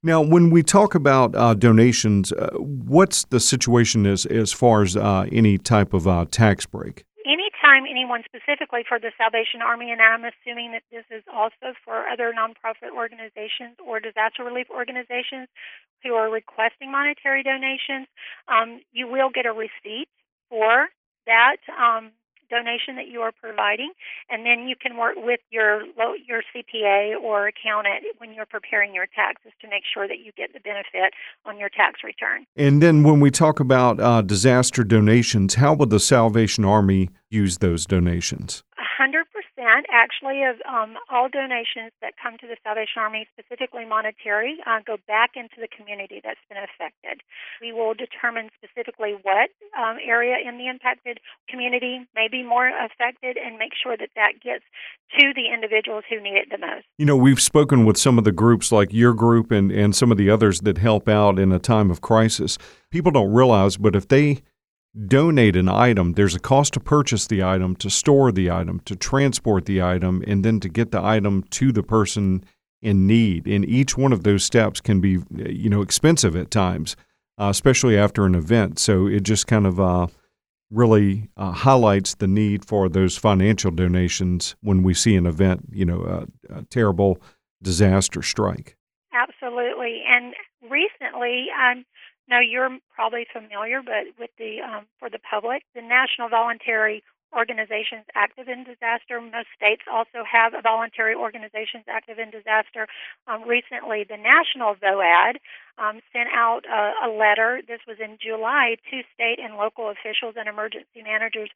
Now, 0.04 0.22
when 0.22 0.52
we 0.52 0.62
talk 0.62 0.94
about 0.94 1.36
uh, 1.36 1.56
donations, 1.56 2.32
uh, 2.32 2.52
what's 2.58 3.26
the 3.26 3.40
situation 3.40 4.06
as, 4.06 4.26
as 4.28 4.54
far 4.54 4.84
as 4.84 4.96
uh, 4.96 5.26
any 5.32 5.58
type 5.58 5.94
of 5.94 6.08
uh, 6.08 6.26
tax 6.30 6.68
break? 6.68 7.04
Anytime 7.26 7.90
anyone 7.90 8.22
specifically 8.24 8.86
for 8.88 9.00
the 9.00 9.12
Salvation 9.18 9.62
Army, 9.66 9.92
and 9.92 10.00
I'm 10.00 10.24
assuming 10.24 10.72
that 10.74 10.84
this 10.92 11.04
is 11.10 11.24
also 11.34 11.74
for 11.84 12.08
other 12.08 12.32
nonprofit 12.32 12.96
organizations 12.96 13.76
or 13.86 14.00
disaster 14.00 14.44
relief 14.44 14.68
organizations 14.70 15.50
who 16.04 16.14
are 16.14 16.30
requesting 16.30 16.92
monetary 16.92 17.42
donations, 17.42 18.08
um, 18.48 18.82
you 18.94 19.08
will 19.08 19.30
get 19.34 19.48
a 19.48 19.52
receipt 19.52 20.08
for 20.50 20.88
that 21.26 21.58
um, 21.74 22.12
donation 22.50 22.96
that 22.96 23.08
you 23.08 23.22
are 23.22 23.32
providing, 23.32 23.92
and 24.30 24.46
then 24.46 24.68
you 24.68 24.76
can 24.76 24.98
work 24.98 25.16
with 25.18 25.40
your 25.50 25.84
your 26.28 26.42
CPA 26.54 27.20
or 27.22 27.48
accountant 27.48 28.06
when 28.18 28.34
you're 28.34 28.46
preparing 28.46 28.94
your 28.94 29.08
taxes 29.16 29.52
to 29.62 29.68
make 29.68 29.84
sure 29.92 30.08
that 30.08 30.20
you 30.20 30.32
get 30.38 30.54
the 30.54 30.60
benefit 30.60 31.14
on 31.46 31.58
your 31.58 31.70
tax 31.70 32.02
return. 32.04 32.46
And 32.56 32.82
then 32.82 33.04
when 33.04 33.20
we 33.20 33.32
talk 33.32 33.60
about 33.60 34.00
uh, 34.00 34.22
disaster 34.22 34.84
donations, 34.84 35.56
how 35.56 35.74
would 35.76 35.90
the 35.90 36.00
Salvation 36.00 36.66
Army 36.66 37.10
use 37.30 37.60
those 37.60 37.86
donations? 37.86 38.64
Actually 39.92 40.44
of 40.44 40.56
um, 40.68 40.96
all 41.10 41.30
donations 41.30 41.92
that 42.02 42.14
come 42.22 42.38
to 42.40 42.48
the 42.48 42.56
Salvation 42.64 43.02
Army, 43.02 43.28
specifically 43.34 43.86
monetary, 43.86 44.58
uh, 44.66 44.80
go 44.86 44.98
back 45.08 45.32
into 45.36 45.60
the 45.60 45.68
community 45.68 46.22
that's 46.24 46.40
been 46.50 46.58
affected. 46.58 47.22
We 47.62 47.74
will 47.74 47.94
determine 47.94 48.50
specifically 48.56 49.16
what 49.22 49.50
um, 49.78 49.98
area 50.04 50.38
in 50.40 50.58
the 50.58 50.68
impacted 50.68 51.20
community 51.50 52.08
may 52.16 52.28
be 52.30 52.44
more 52.44 52.70
affected 52.70 53.38
and 53.38 53.58
make 53.58 53.72
sure 53.76 53.98
that 53.98 54.10
that 54.16 54.40
gets 54.44 54.64
to 55.20 55.34
the 55.34 55.54
individuals 55.54 56.04
who 56.10 56.22
need 56.22 56.36
it 56.36 56.48
the 56.50 56.58
most. 56.58 56.86
You 56.98 57.06
know, 57.06 57.18
we've 57.18 57.42
spoken 57.42 57.86
with 57.86 57.98
some 57.98 58.18
of 58.18 58.24
the 58.24 58.32
groups 58.32 58.72
like 58.72 58.94
your 58.94 59.14
group 59.14 59.52
and, 59.52 59.72
and 59.72 59.96
some 59.96 60.12
of 60.12 60.18
the 60.18 60.30
others 60.30 60.62
that 60.62 60.78
help 60.78 61.08
out 61.08 61.40
in 61.40 61.52
a 61.52 61.60
time 61.60 61.92
of 61.92 62.02
crisis. 62.02 62.58
People 62.92 63.12
don't 63.12 63.32
realize, 63.32 63.78
but 63.78 63.96
if 63.96 64.08
they 64.08 64.42
donate 65.06 65.56
an 65.56 65.70
item, 65.70 66.14
there's 66.14 66.36
a 66.36 66.40
cost 66.40 66.74
to 66.74 66.80
purchase 66.80 67.28
the 67.28 67.44
item, 67.44 67.76
to 67.76 67.90
store 67.90 68.32
the 68.32 68.50
item, 68.50 68.80
to 68.86 68.96
transport 68.96 69.66
the 69.66 69.82
item, 69.82 70.24
and 70.28 70.44
then 70.44 70.60
to 70.60 70.70
get 70.70 70.92
the 70.92 71.04
item 71.04 71.44
to 71.52 71.72
the 71.72 71.84
person 71.84 72.44
in 72.82 73.06
need. 73.06 73.48
And 73.48 73.66
each 73.66 73.98
one 73.98 74.14
of 74.14 74.24
those 74.24 74.44
steps 74.44 74.82
can 74.82 75.00
be, 75.00 75.20
you 75.36 75.70
know, 75.70 75.82
expensive 75.82 76.36
at 76.36 76.52
times, 76.52 76.96
uh, 77.38 77.50
especially 77.50 77.98
after 77.98 78.26
an 78.26 78.36
event. 78.36 78.80
So 78.80 79.08
it 79.08 79.24
just 79.24 79.48
kind 79.48 79.68
of 79.68 79.80
uh, 79.80 80.08
really 80.72 81.30
uh, 81.38 81.52
highlights 81.52 82.16
the 82.16 82.28
need 82.28 82.66
for 82.66 82.90
those 82.90 83.18
financial 83.18 83.72
donations 83.72 84.56
when 84.62 84.84
we 84.84 84.94
see 84.94 85.16
an 85.16 85.26
event, 85.26 85.66
you 85.72 85.86
know, 85.86 86.28
a, 86.50 86.60
a 86.60 86.64
terrible 86.64 87.22
disaster 87.62 88.22
strike. 88.22 88.78
Absolutely. 89.14 90.04
And 90.08 90.34
recently, 90.62 91.48
um, 91.60 91.86
now 92.30 92.40
you're 92.40 92.78
probably 92.94 93.26
familiar, 93.32 93.82
but 93.82 94.14
with 94.20 94.32
the 94.38 94.62
um, 94.62 94.86
for 95.00 95.10
the 95.10 95.20
public, 95.20 95.64
the 95.76 95.82
National 95.82 96.30
Voluntary 96.30 97.04
Organizations 97.36 98.06
Active 98.16 98.48
in 98.48 98.64
Disaster. 98.64 99.20
Most 99.20 99.52
states 99.56 99.84
also 99.92 100.24
have 100.24 100.54
a 100.54 100.62
voluntary 100.62 101.14
organizations 101.14 101.84
active 101.88 102.20
in 102.20 102.32
disaster. 102.32 102.88
Um, 103.28 103.44
recently, 103.44 104.06
the 104.08 104.16
National 104.16 104.76
VOAD 104.76 105.36
um, 105.78 106.00
sent 106.14 106.30
out 106.34 106.64
a, 106.66 107.08
a 107.08 107.10
letter. 107.12 107.62
This 107.68 107.82
was 107.88 107.98
in 108.00 108.18
July 108.18 108.78
to 108.90 109.04
state 109.14 109.40
and 109.44 109.56
local 109.56 109.90
officials 109.90 110.36
and 110.38 110.48
emergency 110.48 111.04
managers, 111.04 111.50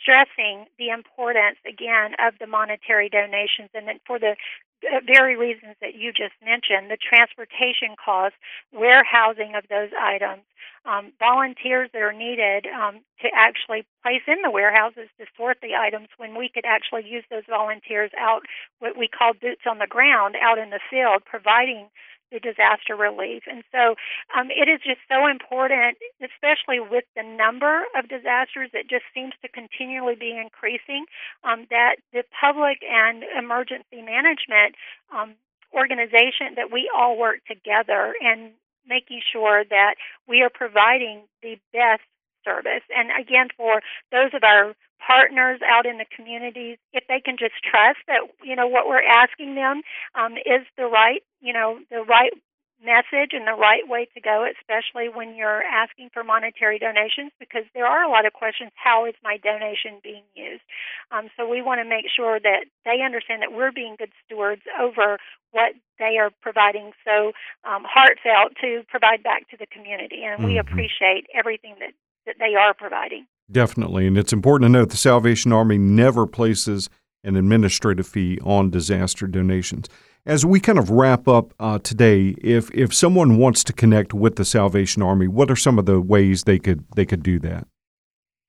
stressing 0.00 0.66
the 0.78 0.90
importance 0.90 1.58
again 1.66 2.14
of 2.22 2.38
the 2.38 2.46
monetary 2.46 3.08
donations 3.08 3.70
and 3.74 3.88
then 3.88 3.98
for 4.06 4.18
the 4.18 4.36
very 5.06 5.36
reasons 5.36 5.76
that 5.80 5.94
you 5.94 6.12
just 6.12 6.34
mentioned 6.44 6.90
the 6.90 6.96
transportation 6.96 7.96
costs, 8.02 8.38
warehousing 8.72 9.54
of 9.54 9.64
those 9.68 9.90
items, 9.98 10.42
um, 10.84 11.12
volunteers 11.18 11.90
that 11.92 12.02
are 12.02 12.12
needed 12.12 12.66
um, 12.66 13.00
to 13.20 13.28
actually 13.34 13.84
place 14.02 14.22
in 14.26 14.42
the 14.42 14.50
warehouses 14.50 15.08
to 15.18 15.26
sort 15.36 15.58
the 15.60 15.74
items 15.74 16.08
when 16.16 16.38
we 16.38 16.48
could 16.48 16.64
actually 16.64 17.08
use 17.08 17.24
those 17.30 17.42
volunteers 17.48 18.10
out, 18.18 18.42
what 18.78 18.96
we 18.96 19.08
call 19.08 19.32
boots 19.34 19.62
on 19.68 19.78
the 19.78 19.86
ground, 19.86 20.36
out 20.40 20.58
in 20.58 20.70
the 20.70 20.80
field, 20.90 21.22
providing 21.24 21.88
the 22.32 22.40
disaster 22.40 22.96
relief. 22.96 23.44
And 23.46 23.62
so 23.72 23.94
um, 24.36 24.50
it 24.50 24.68
is 24.68 24.80
just 24.84 25.00
so 25.08 25.26
important, 25.26 25.98
especially 26.20 26.80
with 26.80 27.04
the 27.14 27.22
number 27.22 27.84
of 27.96 28.08
disasters 28.08 28.70
that 28.72 28.88
just 28.88 29.04
seems 29.14 29.32
to 29.42 29.48
continually 29.48 30.14
be 30.14 30.36
increasing, 30.36 31.06
um, 31.44 31.66
that 31.70 31.96
the 32.12 32.24
public 32.34 32.78
and 32.82 33.22
emergency 33.38 34.02
management 34.02 34.74
um, 35.14 35.34
organization 35.74 36.56
that 36.56 36.72
we 36.72 36.90
all 36.94 37.18
work 37.18 37.44
together 37.46 38.14
and 38.20 38.52
making 38.88 39.20
sure 39.32 39.64
that 39.68 39.94
we 40.28 40.42
are 40.42 40.50
providing 40.50 41.22
the 41.42 41.58
best 41.72 42.02
service. 42.44 42.86
And 42.94 43.10
again, 43.20 43.48
for 43.56 43.82
those 44.12 44.30
of 44.32 44.44
our 44.44 44.74
partners 45.04 45.60
out 45.66 45.86
in 45.86 45.98
the 45.98 46.06
communities, 46.14 46.78
if 46.92 47.04
they 47.08 47.20
can 47.20 47.36
just 47.38 47.54
trust 47.62 47.98
that 48.06 48.20
you 48.42 48.56
know 48.56 48.66
what 48.66 48.86
we're 48.86 49.02
asking 49.02 49.54
them 49.54 49.82
um, 50.14 50.34
is 50.34 50.66
the 50.76 50.86
right 50.86 51.22
you 51.40 51.52
know 51.52 51.78
the 51.90 52.02
right 52.02 52.32
message 52.82 53.32
and 53.32 53.46
the 53.46 53.56
right 53.56 53.88
way 53.88 54.06
to 54.14 54.20
go, 54.20 54.44
especially 54.44 55.08
when 55.08 55.34
you're 55.34 55.62
asking 55.62 56.10
for 56.12 56.22
monetary 56.22 56.78
donations, 56.78 57.32
because 57.40 57.64
there 57.72 57.86
are 57.86 58.04
a 58.04 58.10
lot 58.10 58.26
of 58.26 58.32
questions. 58.32 58.70
How 58.74 59.06
is 59.06 59.14
my 59.22 59.38
donation 59.38 60.00
being 60.02 60.24
used? 60.34 60.62
Um, 61.10 61.28
so 61.36 61.48
we 61.48 61.62
want 61.62 61.80
to 61.80 61.88
make 61.88 62.06
sure 62.14 62.38
that 62.40 62.68
they 62.84 63.00
understand 63.04 63.42
that 63.42 63.52
we're 63.52 63.72
being 63.72 63.96
good 63.98 64.12
stewards 64.24 64.62
over 64.80 65.18
what 65.52 65.72
they 65.98 66.18
are 66.20 66.30
providing 66.42 66.92
so 67.04 67.32
um, 67.64 67.84
heartfelt 67.88 68.52
to 68.60 68.84
provide 68.88 69.22
back 69.22 69.48
to 69.50 69.56
the 69.56 69.66
community, 69.66 70.24
and 70.24 70.40
mm-hmm. 70.40 70.52
we 70.52 70.58
appreciate 70.58 71.26
everything 71.32 71.76
that 71.80 71.92
that 72.26 72.36
they 72.38 72.56
are 72.58 72.74
providing. 72.74 73.24
Definitely. 73.50 74.06
And 74.06 74.18
it's 74.18 74.32
important 74.32 74.66
to 74.66 74.72
note 74.72 74.90
the 74.90 74.96
Salvation 74.96 75.52
Army 75.52 75.78
never 75.78 76.26
places 76.26 76.90
an 77.22 77.36
administrative 77.36 78.06
fee 78.06 78.38
on 78.44 78.70
disaster 78.70 79.26
donations. 79.26 79.88
As 80.24 80.44
we 80.44 80.58
kind 80.58 80.78
of 80.78 80.90
wrap 80.90 81.28
up 81.28 81.54
uh, 81.60 81.78
today, 81.78 82.34
if 82.38 82.70
if 82.74 82.92
someone 82.92 83.36
wants 83.36 83.62
to 83.64 83.72
connect 83.72 84.12
with 84.12 84.36
the 84.36 84.44
Salvation 84.44 85.02
Army, 85.02 85.28
what 85.28 85.50
are 85.50 85.56
some 85.56 85.78
of 85.78 85.86
the 85.86 86.00
ways 86.00 86.44
they 86.44 86.58
could 86.58 86.84
they 86.96 87.04
could 87.04 87.22
do 87.22 87.38
that? 87.40 87.68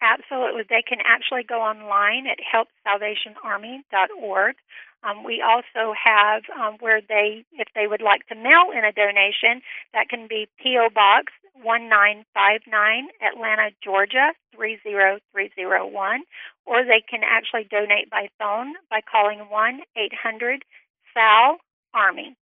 Absolutely, 0.02 0.64
they 0.70 0.84
can 0.88 1.00
actually 1.06 1.44
go 1.44 1.62
online 1.62 2.26
at 2.28 2.40
helpsalvationarmy.org. 2.42 4.56
Um, 5.04 5.24
we 5.24 5.44
also 5.46 5.94
have 5.94 6.42
um, 6.60 6.78
where 6.80 7.02
they, 7.02 7.46
if 7.54 7.68
they 7.76 7.86
would 7.88 8.02
like 8.02 8.26
to 8.28 8.36
mail 8.36 8.72
in 8.76 8.84
a 8.84 8.92
donation, 8.92 9.62
that 9.94 10.10
can 10.10 10.28
be 10.28 10.50
PO 10.62 10.90
Box 10.94 11.32
1959, 11.64 13.08
Atlanta, 13.22 13.72
Georgia 13.84 14.34
30301, 14.56 16.22
or 16.66 16.84
they 16.84 17.04
can 17.08 17.22
actually 17.24 17.68
donate 17.70 18.10
by 18.10 18.30
phone 18.40 18.74
by 18.90 19.02
calling 19.02 19.40
1 19.50 19.80
800 19.96 20.64
SAL 21.14 21.58
Army. 21.94 22.36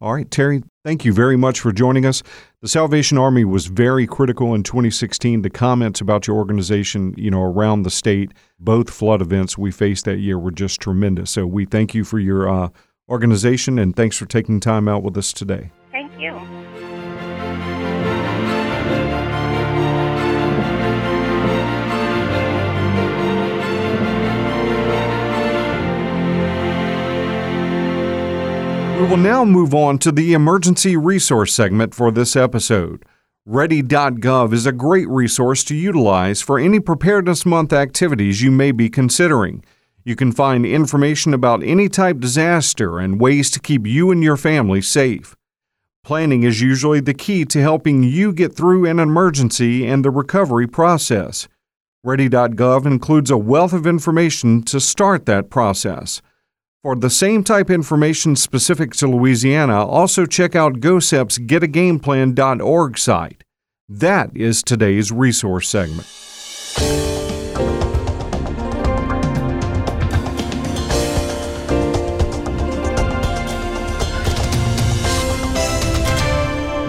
All 0.00 0.14
right, 0.14 0.28
Terry, 0.28 0.64
thank 0.84 1.04
you 1.04 1.12
very 1.12 1.36
much 1.36 1.60
for 1.60 1.70
joining 1.70 2.04
us. 2.04 2.24
The 2.60 2.66
Salvation 2.66 3.18
Army 3.18 3.44
was 3.44 3.66
very 3.66 4.04
critical 4.04 4.52
in 4.52 4.64
2016. 4.64 5.42
The 5.42 5.50
comments 5.50 6.00
about 6.00 6.26
your 6.26 6.36
organization, 6.36 7.14
you 7.16 7.30
know, 7.30 7.42
around 7.42 7.84
the 7.84 7.90
state, 7.90 8.32
both 8.58 8.90
flood 8.90 9.22
events 9.22 9.56
we 9.56 9.70
faced 9.70 10.04
that 10.06 10.18
year 10.18 10.40
were 10.40 10.50
just 10.50 10.80
tremendous. 10.80 11.30
So 11.30 11.46
we 11.46 11.66
thank 11.66 11.94
you 11.94 12.02
for 12.02 12.18
your 12.18 12.48
uh, 12.48 12.70
organization 13.08 13.78
and 13.78 13.94
thanks 13.94 14.16
for 14.16 14.26
taking 14.26 14.58
time 14.58 14.88
out 14.88 15.04
with 15.04 15.16
us 15.16 15.32
today. 15.32 15.70
Thank 15.92 16.18
you. 16.18 16.61
We 29.02 29.08
will 29.08 29.16
now 29.16 29.44
move 29.44 29.74
on 29.74 29.98
to 29.98 30.12
the 30.12 30.32
emergency 30.32 30.96
resource 30.96 31.52
segment 31.52 31.92
for 31.92 32.12
this 32.12 32.36
episode. 32.36 33.04
Ready.gov 33.44 34.52
is 34.52 34.64
a 34.64 34.70
great 34.70 35.08
resource 35.08 35.64
to 35.64 35.74
utilize 35.74 36.40
for 36.40 36.56
any 36.56 36.78
Preparedness 36.78 37.44
Month 37.44 37.72
activities 37.72 38.42
you 38.42 38.52
may 38.52 38.70
be 38.70 38.88
considering. 38.88 39.64
You 40.04 40.14
can 40.14 40.30
find 40.30 40.64
information 40.64 41.34
about 41.34 41.64
any 41.64 41.88
type 41.88 42.20
disaster 42.20 43.00
and 43.00 43.20
ways 43.20 43.50
to 43.50 43.58
keep 43.58 43.88
you 43.88 44.12
and 44.12 44.22
your 44.22 44.36
family 44.36 44.80
safe. 44.80 45.34
Planning 46.04 46.44
is 46.44 46.60
usually 46.60 47.00
the 47.00 47.12
key 47.12 47.44
to 47.46 47.60
helping 47.60 48.04
you 48.04 48.32
get 48.32 48.54
through 48.54 48.86
an 48.86 49.00
emergency 49.00 49.84
and 49.84 50.04
the 50.04 50.12
recovery 50.12 50.68
process. 50.68 51.48
Ready.gov 52.04 52.86
includes 52.86 53.32
a 53.32 53.36
wealth 53.36 53.72
of 53.72 53.84
information 53.84 54.62
to 54.62 54.78
start 54.78 55.26
that 55.26 55.50
process. 55.50 56.22
For 56.82 56.96
the 56.96 57.10
same 57.10 57.44
type 57.44 57.70
information 57.70 58.34
specific 58.34 58.90
to 58.94 59.06
Louisiana, 59.06 59.86
also 59.86 60.26
check 60.26 60.56
out 60.56 60.80
GOHSEP's 60.80 61.38
getagameplan.org 61.38 62.98
site. 62.98 63.44
That 63.88 64.36
is 64.36 64.64
today's 64.64 65.12
resource 65.12 65.68
segment. 65.68 66.08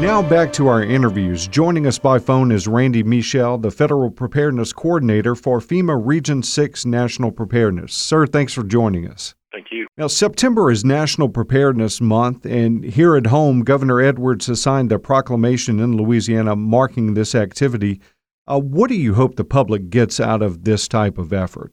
Now 0.02 0.24
back 0.28 0.52
to 0.54 0.68
our 0.70 0.82
interviews. 0.82 1.48
Joining 1.48 1.86
us 1.86 2.00
by 2.00 2.18
phone 2.18 2.52
is 2.52 2.68
Randy 2.68 3.04
Michel, 3.04 3.60
the 3.60 3.70
Federal 3.70 4.10
Preparedness 4.10 4.74
Coordinator 4.74 5.36
for 5.36 5.60
FEMA 5.60 6.02
Region 6.04 6.42
6 6.42 6.84
National 6.88 7.32
Preparedness. 7.32 7.94
Sir, 7.94 8.26
thanks 8.26 8.54
for 8.54 8.64
joining 8.64 9.08
us. 9.08 9.36
Thank 9.54 9.68
you. 9.72 9.86
Now, 9.98 10.08
September 10.08 10.72
is 10.72 10.84
National 10.84 11.30
Preparedness 11.30 12.02
Month, 12.02 12.44
and 12.44 12.84
here 12.84 13.16
at 13.16 13.28
home, 13.28 13.62
Governor 13.62 14.02
Edwards 14.02 14.48
has 14.48 14.60
signed 14.60 14.92
a 14.92 14.98
proclamation 14.98 15.80
in 15.80 15.96
Louisiana 15.96 16.56
marking 16.56 17.14
this 17.14 17.36
activity. 17.36 18.02
Uh, 18.48 18.60
what 18.60 18.90
do 18.90 18.96
you 18.96 19.14
hope 19.14 19.36
the 19.36 19.44
public 19.44 19.92
gets 19.92 20.20
out 20.20 20.42
of 20.42 20.64
this 20.64 20.88
type 20.88 21.20
of 21.20 21.32
effort? 21.32 21.72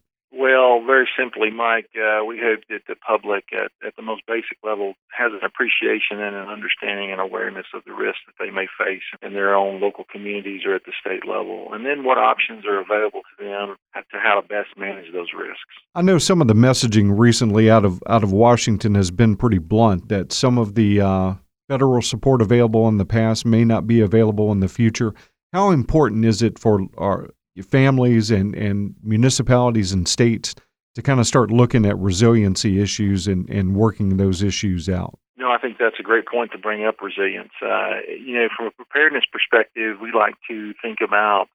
Simply, 1.20 1.50
Mike, 1.50 1.90
uh, 1.96 2.24
we 2.24 2.38
hope 2.38 2.60
that 2.70 2.82
the 2.88 2.96
public 2.96 3.44
at, 3.52 3.70
at 3.86 3.94
the 3.96 4.02
most 4.02 4.22
basic 4.26 4.56
level 4.64 4.94
has 5.10 5.32
an 5.32 5.44
appreciation 5.44 6.18
and 6.18 6.34
an 6.34 6.48
understanding 6.48 7.12
and 7.12 7.20
awareness 7.20 7.66
of 7.74 7.82
the 7.84 7.92
risks 7.92 8.20
that 8.26 8.42
they 8.42 8.50
may 8.50 8.66
face 8.78 9.02
in 9.20 9.34
their 9.34 9.54
own 9.54 9.80
local 9.80 10.04
communities 10.10 10.62
or 10.64 10.74
at 10.74 10.84
the 10.86 10.92
state 10.98 11.28
level, 11.28 11.68
and 11.72 11.84
then 11.84 12.04
what 12.04 12.16
options 12.16 12.64
are 12.64 12.80
available 12.80 13.20
to 13.36 13.44
them 13.44 13.76
to 13.94 14.18
how 14.18 14.40
to 14.40 14.46
best 14.46 14.68
manage 14.78 15.12
those 15.12 15.28
risks. 15.36 15.60
I 15.94 16.00
know 16.00 16.16
some 16.16 16.40
of 16.40 16.48
the 16.48 16.54
messaging 16.54 17.18
recently 17.18 17.70
out 17.70 17.84
of 17.84 18.02
out 18.08 18.24
of 18.24 18.32
Washington 18.32 18.94
has 18.94 19.10
been 19.10 19.36
pretty 19.36 19.58
blunt 19.58 20.08
that 20.08 20.32
some 20.32 20.56
of 20.56 20.74
the 20.74 21.00
uh, 21.02 21.34
federal 21.68 22.00
support 22.00 22.40
available 22.40 22.88
in 22.88 22.96
the 22.96 23.04
past 23.04 23.44
may 23.44 23.64
not 23.64 23.86
be 23.86 24.00
available 24.00 24.52
in 24.52 24.60
the 24.60 24.68
future. 24.68 25.12
How 25.52 25.70
important 25.70 26.24
is 26.24 26.40
it 26.40 26.58
for 26.58 26.86
our 26.96 27.28
families 27.62 28.30
and, 28.30 28.54
and 28.54 28.94
municipalities 29.02 29.92
and 29.92 30.08
states 30.08 30.54
to 30.94 31.02
kind 31.02 31.20
of 31.20 31.26
start 31.26 31.50
looking 31.50 31.86
at 31.86 31.98
resiliency 31.98 32.80
issues 32.80 33.26
and, 33.26 33.48
and 33.48 33.74
working 33.74 34.16
those 34.16 34.42
issues 34.42 34.88
out? 34.88 35.18
No, 35.36 35.50
I 35.50 35.58
think 35.58 35.78
that's 35.78 35.98
a 35.98 36.02
great 36.02 36.26
point 36.26 36.52
to 36.52 36.58
bring 36.58 36.84
up 36.84 36.96
resilience. 37.00 37.52
Uh, 37.62 38.00
you 38.08 38.34
know, 38.34 38.48
from 38.54 38.66
a 38.66 38.70
preparedness 38.70 39.24
perspective, 39.32 39.96
we 40.00 40.12
like 40.12 40.34
to 40.48 40.74
think 40.82 40.98
about 41.02 41.46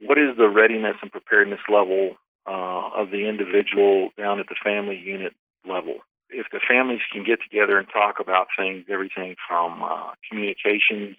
what 0.00 0.18
is 0.18 0.36
the 0.36 0.48
readiness 0.48 0.96
and 1.02 1.10
preparedness 1.10 1.60
level 1.68 2.16
uh, 2.46 2.90
of 2.94 3.10
the 3.10 3.28
individual 3.28 4.10
down 4.16 4.38
at 4.38 4.46
the 4.48 4.54
family 4.62 4.96
unit 4.96 5.32
level. 5.68 5.96
If 6.28 6.46
the 6.52 6.60
families 6.60 7.00
can 7.12 7.24
get 7.24 7.38
together 7.42 7.78
and 7.78 7.88
talk 7.88 8.16
about 8.20 8.48
things, 8.56 8.84
everything 8.90 9.36
from 9.48 9.82
uh, 9.82 10.12
communications 10.28 11.16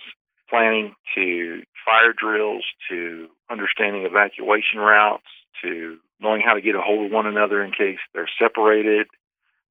planning 0.49 0.95
to 1.15 1.63
fire 1.83 2.13
drills 2.15 2.63
to 2.89 3.27
understanding 3.49 4.05
evacuation 4.05 4.79
routes 4.79 5.27
to 5.61 5.97
knowing 6.19 6.41
how 6.45 6.53
to 6.53 6.61
get 6.61 6.75
a 6.75 6.81
hold 6.81 7.05
of 7.05 7.11
one 7.11 7.25
another 7.25 7.63
in 7.63 7.71
case 7.71 7.99
they're 8.13 8.29
separated. 8.39 9.07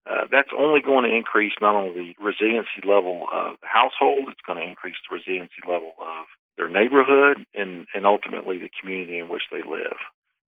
Uh, 0.09 0.27
that's 0.31 0.51
only 0.57 0.81
going 0.81 1.09
to 1.09 1.15
increase 1.15 1.53
not 1.61 1.75
only 1.75 1.93
the 1.93 2.15
resiliency 2.23 2.81
level 2.85 3.27
of 3.33 3.57
the 3.61 3.67
household, 3.67 4.29
it's 4.29 4.41
going 4.47 4.59
to 4.59 4.65
increase 4.65 4.95
the 5.09 5.17
resiliency 5.17 5.63
level 5.67 5.95
of 5.99 6.27
their 6.57 6.69
neighborhood 6.69 7.45
and, 7.55 7.87
and 7.95 8.07
ultimately 8.07 8.59
the 8.59 8.71
community 8.81 9.19
in 9.19 9.29
which 9.29 9.43
they 9.51 9.63
live. 9.69 9.99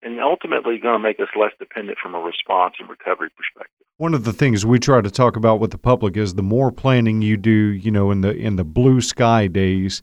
And 0.00 0.20
ultimately 0.20 0.78
going 0.78 0.94
to 0.94 1.02
make 1.02 1.18
us 1.18 1.28
less 1.34 1.50
dependent 1.58 1.98
from 2.00 2.14
a 2.14 2.20
response 2.20 2.74
and 2.78 2.88
recovery 2.88 3.30
perspective. 3.36 3.84
One 3.96 4.14
of 4.14 4.22
the 4.22 4.32
things 4.32 4.64
we 4.64 4.78
try 4.78 5.00
to 5.00 5.10
talk 5.10 5.34
about 5.34 5.58
with 5.58 5.72
the 5.72 5.78
public 5.78 6.16
is 6.16 6.34
the 6.34 6.42
more 6.42 6.70
planning 6.70 7.20
you 7.20 7.36
do, 7.36 7.50
you 7.50 7.90
know, 7.90 8.12
in 8.12 8.20
the 8.20 8.30
in 8.30 8.54
the 8.54 8.64
blue 8.64 9.00
sky 9.00 9.48
days, 9.48 10.02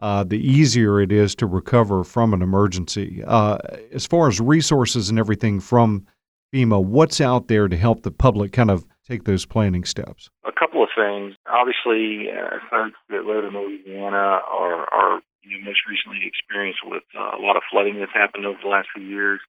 uh, 0.00 0.24
the 0.24 0.38
easier 0.38 1.00
it 1.00 1.12
is 1.12 1.34
to 1.36 1.46
recover 1.46 2.04
from 2.04 2.34
an 2.34 2.42
emergency. 2.42 3.22
Uh, 3.26 3.58
as 3.92 4.06
far 4.06 4.28
as 4.28 4.40
resources 4.40 5.08
and 5.08 5.18
everything 5.18 5.60
from 5.60 6.06
FEMA, 6.52 6.84
what's 6.84 7.20
out 7.20 7.48
there 7.48 7.68
to 7.68 7.76
help 7.76 8.02
the 8.02 8.10
public 8.10 8.52
kind 8.52 8.70
of 8.70 8.84
take 9.06 9.24
those 9.24 9.46
planning 9.46 9.84
steps? 9.84 10.30
A 10.46 10.52
couple 10.52 10.82
of 10.82 10.88
things. 10.96 11.34
Obviously, 11.48 12.30
uh, 12.30 12.58
folks 12.70 12.98
that 13.08 13.24
live 13.24 13.44
in 13.44 13.54
Louisiana 13.54 14.40
are, 14.50 14.86
are 14.92 15.20
you 15.42 15.58
know, 15.58 15.64
most 15.64 15.80
recently 15.88 16.26
experienced 16.26 16.80
with 16.84 17.04
uh, 17.16 17.38
a 17.38 17.40
lot 17.40 17.56
of 17.56 17.62
flooding 17.70 17.98
that's 17.98 18.12
happened 18.12 18.46
over 18.46 18.58
the 18.62 18.68
last 18.68 18.88
few 18.94 19.04
years. 19.04 19.40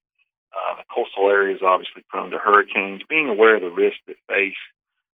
Uh, 0.54 0.76
the 0.76 0.84
coastal 0.94 1.28
area 1.28 1.54
is 1.54 1.60
obviously 1.62 2.02
prone 2.08 2.30
to 2.30 2.38
hurricanes. 2.38 3.02
Being 3.08 3.28
aware 3.28 3.56
of 3.56 3.62
the 3.62 3.70
risks 3.70 4.00
that 4.06 4.16
face 4.28 4.56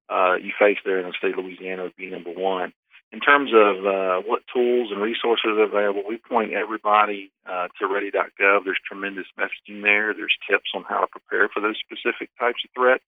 uh, 0.10 0.36
you 0.36 0.52
face 0.58 0.78
there 0.86 1.00
in 1.00 1.08
the 1.08 1.14
state 1.18 1.38
of 1.38 1.44
Louisiana 1.44 1.84
would 1.84 1.96
be 1.96 2.10
number 2.10 2.32
one 2.32 2.74
in 3.12 3.20
terms 3.22 3.52
of 3.54 3.86
uh, 3.86 4.22
what 4.28 4.44
tools 4.54 4.92
and 4.92 5.02
resources 5.02 5.56
are 5.58 5.64
available, 5.64 6.04
we 6.08 6.18
point 6.18 6.54
everybody 6.54 7.32
uh, 7.46 7.68
to 7.80 7.88
ready.gov. 7.88 8.66
There's 8.66 8.80
tremendous 8.86 9.28
messaging 9.40 9.82
there. 9.82 10.14
There's 10.14 10.36
tips 10.50 10.72
on 10.76 10.84
how 10.84 11.00
to 11.02 11.08
prepare 11.08 11.48
for 11.48 11.62
those 11.62 11.80
specific 11.80 12.30
types 12.38 12.60
of 12.66 12.72
threats. 12.76 13.04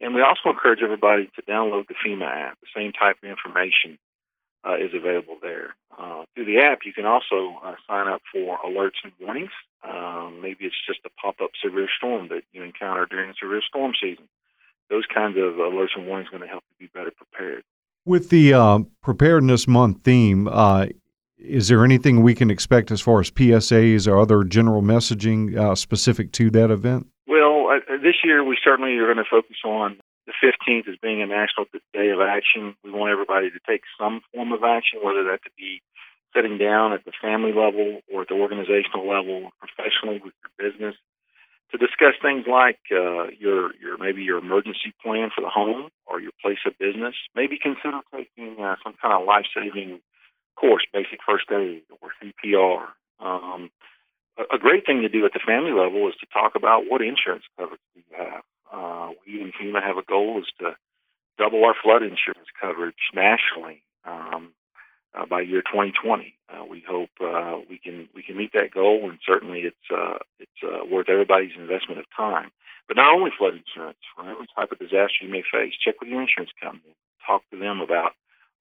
And 0.00 0.14
we 0.14 0.20
also 0.20 0.50
encourage 0.50 0.82
everybody 0.82 1.30
to 1.36 1.42
download 1.42 1.86
the 1.88 1.94
FEMA 2.04 2.26
app. 2.26 2.58
The 2.60 2.68
same 2.76 2.92
type 2.92 3.16
of 3.22 3.28
information 3.28 3.98
uh, 4.66 4.76
is 4.76 4.90
available 4.94 5.38
there. 5.40 5.74
Uh, 5.96 6.24
through 6.34 6.46
the 6.46 6.58
app, 6.58 6.80
you 6.84 6.92
can 6.92 7.06
also 7.06 7.56
uh, 7.64 7.74
sign 7.88 8.08
up 8.08 8.20
for 8.32 8.58
alerts 8.58 9.00
and 9.04 9.12
warnings. 9.20 9.52
Um, 9.82 10.40
maybe 10.42 10.64
it's 10.64 10.86
just 10.86 11.00
a 11.06 11.10
pop 11.20 11.36
up 11.42 11.50
severe 11.62 11.88
storm 11.96 12.28
that 12.28 12.42
you 12.52 12.62
encounter 12.62 13.06
during 13.06 13.32
severe 13.40 13.62
storm 13.66 13.92
season. 14.00 14.28
Those 14.90 15.04
kinds 15.06 15.36
of 15.38 15.54
alerts 15.54 15.96
and 15.96 16.06
warnings 16.06 16.28
are 16.28 16.38
going 16.38 16.42
to 16.42 16.48
help 16.48 16.64
you 16.78 16.88
be 16.88 16.92
better 16.92 17.10
prepared. 17.10 17.23
With 18.06 18.28
the 18.28 18.52
uh, 18.52 18.80
Preparedness 19.00 19.66
Month 19.66 20.04
theme, 20.04 20.46
uh, 20.46 20.86
is 21.38 21.68
there 21.68 21.82
anything 21.82 22.22
we 22.22 22.34
can 22.34 22.50
expect 22.50 22.90
as 22.90 23.00
far 23.00 23.20
as 23.20 23.30
PSAs 23.30 24.06
or 24.06 24.18
other 24.18 24.44
general 24.44 24.82
messaging 24.82 25.56
uh, 25.56 25.74
specific 25.74 26.30
to 26.32 26.50
that 26.50 26.70
event? 26.70 27.06
Well, 27.26 27.68
uh, 27.72 27.96
this 28.02 28.16
year 28.22 28.44
we 28.44 28.58
certainly 28.62 28.92
are 28.98 29.06
going 29.06 29.24
to 29.24 29.30
focus 29.30 29.56
on 29.64 29.96
the 30.26 30.34
15th 30.44 30.86
as 30.86 30.96
being 31.00 31.22
a 31.22 31.26
National 31.26 31.64
Day 31.94 32.10
of 32.10 32.20
Action. 32.20 32.76
We 32.84 32.90
want 32.90 33.10
everybody 33.10 33.50
to 33.50 33.58
take 33.66 33.80
some 33.98 34.20
form 34.34 34.52
of 34.52 34.62
action, 34.62 35.00
whether 35.02 35.24
that 35.24 35.42
to 35.44 35.50
be 35.56 35.80
sitting 36.36 36.58
down 36.58 36.92
at 36.92 37.06
the 37.06 37.12
family 37.22 37.52
level 37.52 38.00
or 38.12 38.22
at 38.22 38.28
the 38.28 38.34
organizational 38.34 39.08
level, 39.08 39.48
professionally 39.60 40.20
with 40.22 40.34
your 40.44 40.70
business, 40.70 40.94
to 41.74 41.78
discuss 41.78 42.14
things 42.22 42.46
like 42.46 42.78
uh, 42.92 43.26
your 43.36 43.74
your 43.82 43.98
maybe 43.98 44.22
your 44.22 44.38
emergency 44.38 44.94
plan 45.02 45.30
for 45.34 45.40
the 45.40 45.50
home 45.50 45.90
or 46.06 46.20
your 46.20 46.30
place 46.40 46.62
of 46.66 46.78
business. 46.78 47.14
Maybe 47.34 47.58
consider 47.60 47.98
taking 48.14 48.62
uh, 48.62 48.76
some 48.84 48.94
kind 49.02 49.12
of 49.12 49.26
life 49.26 49.46
saving 49.50 50.00
course, 50.56 50.86
basic 50.92 51.18
first 51.26 51.46
aid 51.50 51.82
or 52.00 52.10
CPR. 52.22 52.86
Um, 53.18 53.70
a, 54.38 54.54
a 54.54 54.58
great 54.58 54.86
thing 54.86 55.02
to 55.02 55.08
do 55.08 55.24
at 55.26 55.32
the 55.32 55.40
family 55.44 55.72
level 55.72 56.06
is 56.08 56.14
to 56.20 56.26
talk 56.32 56.54
about 56.54 56.84
what 56.88 57.02
insurance 57.02 57.44
coverage 57.58 57.80
you 57.94 58.02
have. 58.16 58.42
Uh, 58.72 59.10
we 59.26 59.40
in 59.40 59.50
FEMA 59.52 59.82
have 59.82 59.98
a 59.98 60.04
goal 60.06 60.38
is 60.38 60.46
to 60.60 60.76
double 61.38 61.64
our 61.64 61.74
flood 61.82 62.02
insurance 62.02 62.48
coverage 62.60 63.10
nationally. 63.12 63.82
Um, 64.04 64.52
uh, 65.14 65.26
by 65.26 65.40
year 65.40 65.62
2020. 65.62 66.34
Uh, 66.48 66.64
we 66.68 66.82
hope 66.86 67.10
uh, 67.20 67.58
we 67.68 67.78
can 67.78 68.08
we 68.14 68.22
can 68.22 68.36
meet 68.36 68.52
that 68.52 68.70
goal, 68.72 69.08
and 69.08 69.18
certainly 69.26 69.60
it's 69.60 69.86
uh, 69.92 70.18
it's 70.38 70.60
uh, 70.62 70.84
worth 70.90 71.08
everybody's 71.08 71.52
investment 71.58 71.98
of 71.98 72.06
time. 72.16 72.50
But 72.86 72.96
not 72.96 73.14
only 73.14 73.30
flood 73.36 73.54
insurance, 73.54 73.98
for 74.14 74.28
every 74.28 74.46
type 74.54 74.70
of 74.70 74.78
disaster 74.78 75.22
you 75.22 75.30
may 75.30 75.42
face, 75.42 75.72
check 75.82 76.00
with 76.00 76.10
your 76.10 76.20
insurance 76.20 76.52
company. 76.60 76.94
Talk 77.26 77.42
to 77.50 77.58
them 77.58 77.80
about 77.80 78.12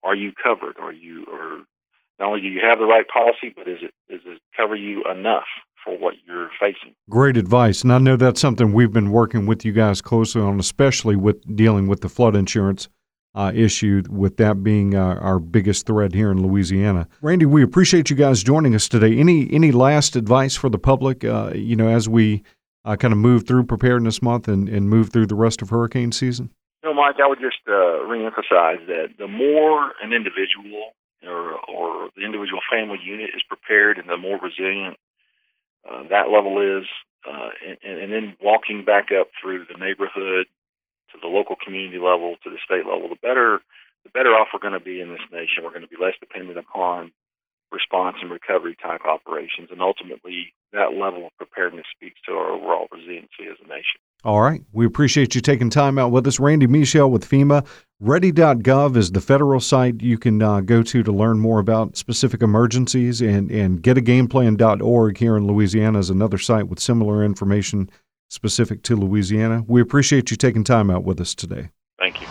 are 0.03 0.15
you 0.15 0.31
covered? 0.31 0.77
Are 0.79 0.93
you 0.93 1.25
or 1.31 1.63
not 2.19 2.27
only 2.27 2.41
do 2.41 2.47
you 2.47 2.61
have 2.61 2.79
the 2.79 2.85
right 2.85 3.07
policy, 3.07 3.53
but 3.55 3.67
is 3.67 3.79
it 3.81 3.93
does 4.09 4.21
it 4.25 4.41
cover 4.55 4.75
you 4.75 5.03
enough 5.03 5.47
for 5.83 5.97
what 5.97 6.15
you're 6.25 6.49
facing? 6.59 6.95
Great 7.09 7.35
advice, 7.35 7.83
and 7.83 7.91
I 7.91 7.97
know 7.97 8.15
that's 8.15 8.39
something 8.39 8.71
we've 8.71 8.93
been 8.93 9.11
working 9.11 9.45
with 9.45 9.65
you 9.65 9.73
guys 9.73 10.01
closely 10.01 10.41
on, 10.41 10.59
especially 10.59 11.15
with 11.15 11.55
dealing 11.55 11.87
with 11.87 12.01
the 12.01 12.09
flood 12.09 12.35
insurance 12.35 12.87
uh, 13.35 13.51
issue, 13.53 14.03
with 14.09 14.37
that 14.37 14.63
being 14.63 14.95
uh, 14.95 15.15
our 15.15 15.39
biggest 15.39 15.87
threat 15.87 16.13
here 16.13 16.31
in 16.31 16.45
Louisiana. 16.45 17.07
Randy, 17.21 17.45
we 17.45 17.63
appreciate 17.63 18.09
you 18.09 18.15
guys 18.15 18.43
joining 18.43 18.75
us 18.75 18.87
today. 18.87 19.17
Any 19.17 19.51
any 19.51 19.71
last 19.71 20.15
advice 20.15 20.55
for 20.55 20.69
the 20.69 20.77
public? 20.77 21.23
Uh, 21.23 21.51
you 21.55 21.75
know, 21.75 21.87
as 21.87 22.07
we 22.07 22.43
uh, 22.85 22.95
kind 22.95 23.11
of 23.11 23.17
move 23.17 23.47
through 23.47 23.63
Preparedness 23.63 24.21
Month 24.21 24.47
and, 24.47 24.69
and 24.69 24.89
move 24.89 25.11
through 25.11 25.27
the 25.27 25.35
rest 25.35 25.61
of 25.61 25.69
hurricane 25.69 26.11
season. 26.11 26.51
No, 26.83 26.93
Mike, 26.93 27.15
I 27.23 27.27
would 27.27 27.39
just 27.39 27.59
uh, 27.65 28.03
reemphasize 28.05 28.85
that 28.87 29.13
the 29.17 29.27
more 29.27 29.93
an 30.03 30.11
individual 30.11 30.91
or, 31.25 31.53
or 31.69 32.09
the 32.17 32.25
individual 32.25 32.59
family 32.69 32.99
unit 33.03 33.29
is 33.33 33.41
prepared, 33.47 33.97
and 33.97 34.09
the 34.09 34.17
more 34.17 34.37
resilient 34.37 34.97
uh, 35.89 36.03
that 36.09 36.29
level 36.29 36.59
is, 36.59 36.85
and, 37.25 37.99
and 37.99 38.11
then 38.11 38.35
walking 38.43 38.83
back 38.83 39.07
up 39.17 39.29
through 39.41 39.65
the 39.71 39.79
neighborhood 39.79 40.45
to 41.13 41.17
the 41.21 41.31
local 41.31 41.55
community 41.55 41.99
level, 41.99 42.35
to 42.43 42.49
the 42.49 42.59
state 42.65 42.85
level, 42.85 43.07
the 43.07 43.21
better 43.21 43.61
the 44.03 44.11
better 44.11 44.35
off 44.35 44.49
we're 44.51 44.59
going 44.59 44.77
to 44.77 44.83
be 44.83 44.99
in 44.99 45.09
this 45.09 45.23
nation. 45.31 45.63
We're 45.63 45.71
going 45.71 45.87
to 45.87 45.87
be 45.87 46.01
less 46.01 46.15
dependent 46.19 46.59
upon 46.59 47.13
response 47.71 48.17
and 48.21 48.29
recovery 48.29 48.75
type 48.81 49.01
operations, 49.05 49.69
and 49.71 49.81
ultimately 49.81 50.53
that 50.71 50.93
level 50.93 51.25
of 51.25 51.37
preparedness 51.37 51.85
speaks 51.95 52.19
to 52.27 52.33
our 52.33 52.51
overall 52.51 52.87
resiliency 52.91 53.49
as 53.49 53.57
a 53.63 53.67
nation. 53.67 53.99
All 54.23 54.41
right. 54.41 54.61
We 54.71 54.85
appreciate 54.85 55.35
you 55.35 55.41
taking 55.41 55.69
time 55.69 55.97
out 55.97 56.11
with 56.11 56.27
us. 56.27 56.39
Randy 56.39 56.67
Michel 56.67 57.09
with 57.09 57.27
FEMA. 57.27 57.65
Ready.gov 57.99 58.95
is 58.95 59.11
the 59.11 59.21
federal 59.21 59.59
site 59.59 60.01
you 60.01 60.17
can 60.17 60.41
uh, 60.41 60.61
go 60.61 60.83
to 60.83 61.03
to 61.03 61.11
learn 61.11 61.39
more 61.39 61.59
about 61.59 61.97
specific 61.97 62.41
emergencies, 62.41 63.21
and, 63.21 63.49
and 63.51 63.81
getagameplan.org 63.81 65.17
here 65.17 65.35
in 65.35 65.47
Louisiana 65.47 65.99
is 65.99 66.09
another 66.09 66.37
site 66.37 66.67
with 66.67 66.79
similar 66.79 67.23
information 67.23 67.89
specific 68.33 68.81
to 68.81 68.95
Louisiana. 68.95 69.63
We 69.67 69.79
appreciate 69.79 70.31
you 70.31 70.37
taking 70.37 70.63
time 70.63 70.89
out 70.89 71.03
with 71.03 71.21
us 71.21 71.35
today. 71.35 71.69
Thank 71.99 72.19
you. 72.19 72.27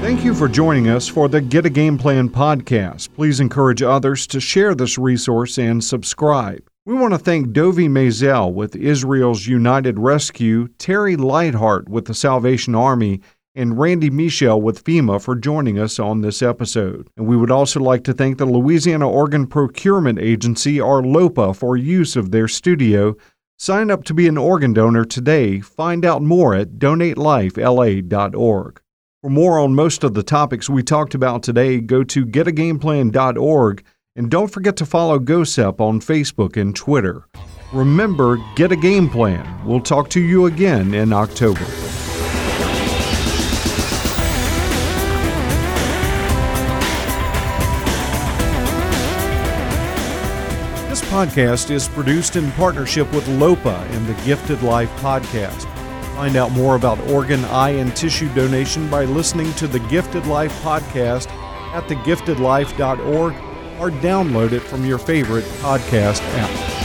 Thank 0.00 0.24
you 0.24 0.32
for 0.32 0.48
joining 0.48 0.88
us 0.88 1.08
for 1.08 1.28
the 1.28 1.40
Get 1.40 1.66
a 1.66 1.70
Game 1.70 1.98
Plan 1.98 2.28
podcast. 2.28 3.12
Please 3.14 3.40
encourage 3.40 3.82
others 3.82 4.28
to 4.28 4.40
share 4.40 4.76
this 4.76 4.96
resource 4.96 5.58
and 5.58 5.82
subscribe. 5.82 6.62
We 6.86 6.94
want 6.94 7.12
to 7.12 7.18
thank 7.18 7.48
Dovi 7.48 7.88
Maisel 7.88 8.54
with 8.54 8.74
Israel's 8.74 9.46
United 9.46 9.98
Rescue, 9.98 10.68
Terry 10.78 11.16
Lighthart 11.16 11.88
with 11.88 12.06
the 12.06 12.14
Salvation 12.14 12.74
Army, 12.74 13.20
and 13.58 13.76
Randy 13.76 14.08
Michel 14.08 14.60
with 14.60 14.84
FEMA 14.84 15.20
for 15.20 15.34
joining 15.34 15.80
us 15.80 15.98
on 15.98 16.20
this 16.20 16.42
episode. 16.42 17.08
And 17.16 17.26
we 17.26 17.36
would 17.36 17.50
also 17.50 17.80
like 17.80 18.04
to 18.04 18.12
thank 18.12 18.38
the 18.38 18.46
Louisiana 18.46 19.10
Organ 19.10 19.48
Procurement 19.48 20.20
Agency, 20.20 20.80
or 20.80 21.02
LOPA, 21.02 21.54
for 21.54 21.76
use 21.76 22.14
of 22.14 22.30
their 22.30 22.46
studio. 22.46 23.16
Sign 23.58 23.90
up 23.90 24.04
to 24.04 24.14
be 24.14 24.28
an 24.28 24.38
organ 24.38 24.72
donor 24.72 25.04
today. 25.04 25.58
Find 25.58 26.04
out 26.04 26.22
more 26.22 26.54
at 26.54 26.78
donatelifela.org. 26.78 28.80
For 29.22 29.30
more 29.30 29.58
on 29.58 29.74
most 29.74 30.04
of 30.04 30.14
the 30.14 30.22
topics 30.22 30.70
we 30.70 30.84
talked 30.84 31.16
about 31.16 31.42
today, 31.42 31.80
go 31.80 32.04
to 32.04 32.24
getagameplan.org 32.24 33.84
and 34.14 34.30
don't 34.30 34.52
forget 34.52 34.76
to 34.76 34.86
follow 34.86 35.18
GOHSEP 35.18 35.80
on 35.80 36.00
Facebook 36.00 36.56
and 36.56 36.76
Twitter. 36.76 37.26
Remember, 37.72 38.38
get 38.54 38.70
a 38.70 38.76
game 38.76 39.10
plan. 39.10 39.66
We'll 39.66 39.80
talk 39.80 40.10
to 40.10 40.20
you 40.20 40.46
again 40.46 40.94
in 40.94 41.12
October. 41.12 41.66
Podcast 51.08 51.70
is 51.70 51.88
produced 51.88 52.36
in 52.36 52.52
partnership 52.52 53.10
with 53.14 53.26
LOPA 53.28 53.86
and 53.92 54.06
the 54.06 54.14
Gifted 54.24 54.62
Life 54.62 54.90
Podcast. 55.00 55.64
Find 56.14 56.36
out 56.36 56.52
more 56.52 56.76
about 56.76 57.00
organ, 57.08 57.42
eye, 57.46 57.70
and 57.70 57.96
tissue 57.96 58.32
donation 58.34 58.90
by 58.90 59.06
listening 59.06 59.52
to 59.54 59.66
the 59.66 59.80
Gifted 59.80 60.26
Life 60.26 60.52
podcast 60.62 61.30
at 61.72 61.84
thegiftedlife.org 61.84 63.34
or 63.80 63.90
download 64.02 64.52
it 64.52 64.60
from 64.60 64.84
your 64.84 64.98
favorite 64.98 65.44
podcast 65.62 66.20
app. 66.36 66.77